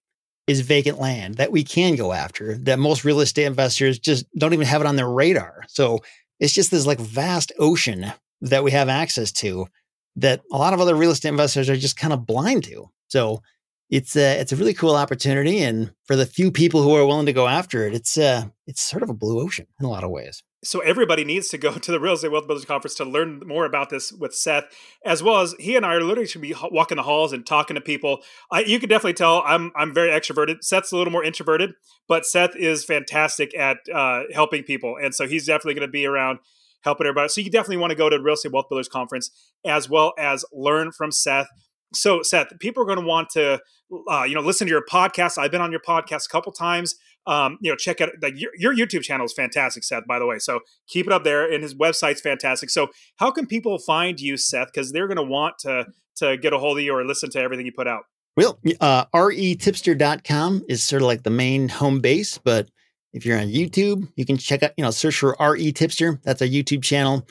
is 0.47 0.62
vacant 0.62 0.99
land 0.99 1.36
that 1.36 1.51
we 1.51 1.63
can 1.63 1.95
go 1.95 2.12
after 2.12 2.58
that 2.58 2.79
most 2.79 3.06
real 3.06 3.21
estate 3.21 3.45
investors 3.45 3.97
just 3.97 4.25
don't 4.38 4.53
even 4.53 4.67
have 4.67 4.82
it 4.82 4.88
on 4.88 4.97
their 4.97 5.10
radar. 5.10 5.63
So 5.67 5.99
it's 6.39 6.53
just 6.53 6.71
this 6.71 6.86
like 6.86 6.99
vast 6.99 7.51
ocean 7.60 8.12
that 8.41 8.63
we 8.63 8.71
have 8.71 8.89
access 8.89 9.32
to 9.32 9.67
that 10.17 10.41
a 10.51 10.58
lot 10.58 10.73
of 10.73 10.82
other 10.82 10.95
real 10.95 11.12
estate 11.12 11.29
investors 11.29 11.69
are 11.69 11.77
just 11.77 11.97
kind 11.97 12.13
of 12.13 12.25
blind 12.25 12.65
to. 12.65 12.89
So 13.08 13.41
it's 13.89 14.15
a 14.15 14.39
it's 14.39 14.51
a 14.51 14.56
really 14.56 14.73
cool 14.73 14.95
opportunity, 14.95 15.60
and 15.60 15.93
for 16.06 16.15
the 16.15 16.25
few 16.25 16.51
people 16.51 16.82
who 16.82 16.95
are 16.95 17.06
willing 17.06 17.27
to 17.27 17.34
go 17.34 17.47
after 17.47 17.88
it, 17.88 17.93
it's 17.93 18.17
uh 18.17 18.45
it's 18.65 18.82
sort 18.82 19.03
of 19.03 19.10
a 19.10 19.13
blue 19.13 19.39
ocean 19.39 19.67
in 19.79 19.86
a 19.86 19.89
lot 19.89 20.03
of 20.03 20.10
ways. 20.10 20.43
So 20.63 20.80
everybody 20.80 21.23
needs 21.23 21.49
to 21.49 21.58
go 21.58 21.73
to 21.78 21.91
the 21.91 21.99
Real 21.99 22.13
Estate 22.13 22.32
Wealth 22.32 22.47
Builders 22.47 22.65
Conference 22.65 22.95
to 22.95 23.06
learn 23.06 23.41
more 23.45 23.65
about 23.65 23.89
this 23.89 24.12
with 24.12 24.34
Seth, 24.34 24.65
as 25.06 25.21
well 25.21 25.41
as 25.41 25.54
he 25.60 25.76
and 25.76 25.86
I 25.86 25.95
are 25.95 26.02
literally 26.02 26.28
should 26.28 26.41
be 26.41 26.56
walking 26.71 26.97
the 26.97 27.04
halls 27.04 27.34
and 27.34 27.45
talking 27.45 27.76
to 27.76 27.82
people. 27.82 28.19
I, 28.52 28.62
you 28.62 28.80
can 28.80 28.89
definitely 28.89 29.13
tell 29.13 29.43
I'm 29.45 29.71
I'm 29.76 29.93
very 29.93 30.10
extroverted. 30.10 30.63
Seth's 30.63 30.91
a 30.91 30.97
little 30.97 31.12
more 31.12 31.23
introverted, 31.23 31.73
but 32.08 32.26
Seth 32.26 32.56
is 32.56 32.84
fantastic 32.84 33.56
at 33.58 33.78
uh, 33.93 34.23
helping 34.34 34.63
people, 34.63 34.97
and 35.02 35.13
so 35.13 35.28
he's 35.28 35.45
definitely 35.45 35.76
going 35.76 35.88
to 35.88 35.91
be 35.91 36.06
around 36.06 36.39
helping 36.82 37.08
everybody. 37.08 37.30
So 37.30 37.41
you 37.41 37.49
definitely 37.49 37.78
want 37.78 37.91
to 37.91 37.95
go 37.95 38.10
to 38.10 38.17
the 38.17 38.23
Real 38.23 38.34
Estate 38.34 38.52
Wealth 38.52 38.69
Builders 38.69 38.89
Conference 38.89 39.32
as 39.65 39.89
well 39.89 40.13
as 40.17 40.45
learn 40.52 40.91
from 40.91 41.12
Seth 41.12 41.47
so 41.93 42.21
Seth, 42.23 42.47
people 42.60 42.84
are 42.84 42.86
going 42.86 42.99
to 42.99 43.06
want 43.06 43.30
to, 43.32 43.62
uh, 44.10 44.23
you 44.23 44.36
know, 44.36 44.41
listen 44.41 44.67
to 44.67 44.71
your 44.71 44.84
podcast. 44.86 45.38
I've 45.38 45.52
been 45.52 45.62
on 45.62 45.71
your 45.71 45.82
podcast 45.82 46.26
a 46.26 46.30
couple 46.30 46.52
times. 46.52 46.95
Um, 47.25 47.57
you 47.62 47.71
know, 47.71 47.77
check 47.77 48.01
out 48.01 48.09
like 48.21 48.33
your, 48.39 48.51
your, 48.57 48.75
YouTube 48.75 49.03
channel 49.03 49.25
is 49.25 49.31
fantastic, 49.31 49.83
Seth. 49.83 50.05
By 50.05 50.19
the 50.19 50.25
way, 50.25 50.39
so 50.39 50.59
keep 50.88 51.07
it 51.07 51.13
up 51.13 51.23
there, 51.23 51.49
and 51.49 51.63
his 51.63 51.73
website's 51.73 52.19
fantastic. 52.19 52.69
So, 52.69 52.89
how 53.15 53.31
can 53.31 53.47
people 53.47 53.79
find 53.79 54.19
you, 54.19 54.36
Seth? 54.36 54.67
Because 54.73 54.91
they're 54.91 55.07
going 55.07 55.17
to 55.17 55.23
want 55.23 55.57
to 55.59 55.86
to 56.17 56.38
get 56.38 56.53
a 56.53 56.59
hold 56.59 56.77
of 56.77 56.83
you 56.83 56.93
or 56.93 57.05
listen 57.05 57.29
to 57.31 57.39
everything 57.39 57.65
you 57.65 57.71
put 57.71 57.88
out. 57.88 58.03
Well, 58.36 58.59
uh, 58.81 59.05
retipster.com 59.13 60.65
is 60.67 60.83
sort 60.83 61.01
of 61.01 61.07
like 61.07 61.23
the 61.23 61.29
main 61.29 61.69
home 61.69 61.99
base, 61.99 62.39
but 62.39 62.69
if 63.13 63.25
you're 63.25 63.39
on 63.39 63.47
YouTube, 63.47 64.12
you 64.15 64.25
can 64.25 64.38
check 64.38 64.63
out, 64.63 64.71
you 64.75 64.83
know, 64.83 64.91
search 64.91 65.17
for 65.17 65.38
RE 65.39 65.71
Tipster. 65.71 66.19
That's 66.23 66.41
our 66.41 66.47
YouTube 66.47 66.83
channel. 66.83 67.27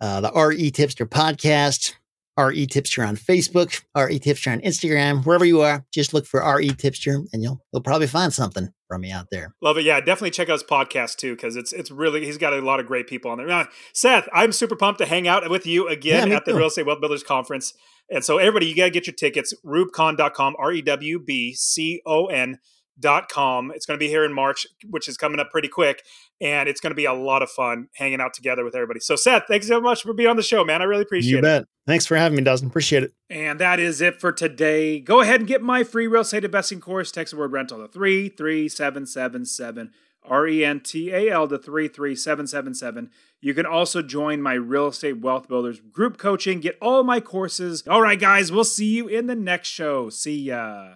Uh, 0.00 0.20
the 0.20 0.30
RE 0.32 0.70
Tipster 0.70 1.06
podcast, 1.06 1.94
RE 2.38 2.66
Tipster 2.66 3.04
on 3.04 3.16
Facebook, 3.16 3.82
RE 3.96 4.18
Tipster 4.18 4.50
on 4.50 4.60
Instagram, 4.60 5.24
wherever 5.24 5.44
you 5.44 5.60
are, 5.60 5.84
just 5.92 6.12
look 6.12 6.26
for 6.26 6.40
RE 6.56 6.68
Tipster 6.70 7.20
and 7.32 7.42
you'll 7.42 7.60
you'll 7.72 7.82
probably 7.82 8.06
find 8.06 8.32
something 8.32 8.68
from 8.88 9.02
me 9.02 9.12
out 9.12 9.28
there. 9.30 9.54
Love 9.60 9.78
it. 9.78 9.84
Yeah, 9.84 10.00
definitely 10.00 10.32
check 10.32 10.48
out 10.48 10.54
his 10.54 10.64
podcast 10.64 11.16
too, 11.16 11.34
because 11.34 11.56
it's 11.56 11.72
it's 11.72 11.90
really 11.90 12.24
he's 12.24 12.38
got 12.38 12.52
a 12.52 12.60
lot 12.60 12.80
of 12.80 12.86
great 12.86 13.06
people 13.06 13.30
on 13.30 13.38
there. 13.38 13.46
Now, 13.46 13.68
Seth, 13.92 14.28
I'm 14.32 14.52
super 14.52 14.76
pumped 14.76 14.98
to 14.98 15.06
hang 15.06 15.28
out 15.28 15.48
with 15.48 15.66
you 15.66 15.88
again 15.88 16.30
yeah, 16.30 16.36
at 16.36 16.44
the 16.44 16.52
too. 16.52 16.58
Real 16.58 16.68
Estate 16.68 16.86
Wealth 16.86 17.00
Builders 17.00 17.22
Conference. 17.22 17.74
And 18.10 18.24
so 18.24 18.38
everybody, 18.38 18.66
you 18.66 18.76
gotta 18.76 18.90
get 18.90 19.06
your 19.06 19.14
tickets, 19.14 19.54
rewbcon.com, 19.64 20.56
R-E-W-B-C-O-N 20.58 22.58
dot 22.98 23.28
com. 23.28 23.72
It's 23.74 23.86
going 23.86 23.98
to 23.98 24.04
be 24.04 24.08
here 24.08 24.24
in 24.24 24.32
March, 24.32 24.66
which 24.88 25.08
is 25.08 25.16
coming 25.16 25.40
up 25.40 25.50
pretty 25.50 25.68
quick, 25.68 26.02
and 26.40 26.68
it's 26.68 26.80
going 26.80 26.90
to 26.90 26.96
be 26.96 27.04
a 27.04 27.12
lot 27.12 27.42
of 27.42 27.50
fun 27.50 27.88
hanging 27.94 28.20
out 28.20 28.34
together 28.34 28.64
with 28.64 28.74
everybody. 28.74 29.00
So, 29.00 29.16
Seth, 29.16 29.44
thanks 29.48 29.68
so 29.68 29.80
much 29.80 30.02
for 30.02 30.12
being 30.12 30.28
on 30.28 30.36
the 30.36 30.42
show, 30.42 30.64
man. 30.64 30.82
I 30.82 30.84
really 30.84 31.02
appreciate 31.02 31.30
you 31.30 31.36
it. 31.38 31.40
You 31.40 31.42
bet. 31.42 31.64
Thanks 31.86 32.06
for 32.06 32.16
having 32.16 32.36
me, 32.36 32.42
Dustin. 32.42 32.68
Appreciate 32.68 33.02
it. 33.02 33.12
And 33.28 33.58
that 33.60 33.78
is 33.78 34.00
it 34.00 34.20
for 34.20 34.32
today. 34.32 35.00
Go 35.00 35.20
ahead 35.20 35.40
and 35.40 35.48
get 35.48 35.62
my 35.62 35.84
free 35.84 36.06
real 36.06 36.22
estate 36.22 36.44
investing 36.44 36.80
course. 36.80 37.10
Text 37.10 37.32
the 37.32 37.38
word 37.38 37.52
rental 37.52 37.78
to 37.78 37.88
three 37.88 38.28
three 38.28 38.68
seven 38.68 39.06
seven 39.06 39.44
seven. 39.44 39.92
R 40.26 40.48
E 40.48 40.64
N 40.64 40.80
T 40.80 41.12
A 41.12 41.30
L 41.30 41.46
to 41.48 41.58
33777. 41.58 43.10
You 43.40 43.52
can 43.52 43.66
also 43.66 44.00
join 44.00 44.40
my 44.40 44.54
Real 44.54 44.88
Estate 44.88 45.20
Wealth 45.20 45.48
Builders 45.48 45.80
group 45.80 46.16
coaching, 46.16 46.60
get 46.60 46.78
all 46.80 47.04
my 47.04 47.20
courses. 47.20 47.86
All 47.86 48.00
right, 48.00 48.18
guys, 48.18 48.50
we'll 48.50 48.64
see 48.64 48.86
you 48.86 49.06
in 49.06 49.26
the 49.26 49.34
next 49.34 49.68
show. 49.68 50.08
See 50.08 50.44
ya. 50.44 50.92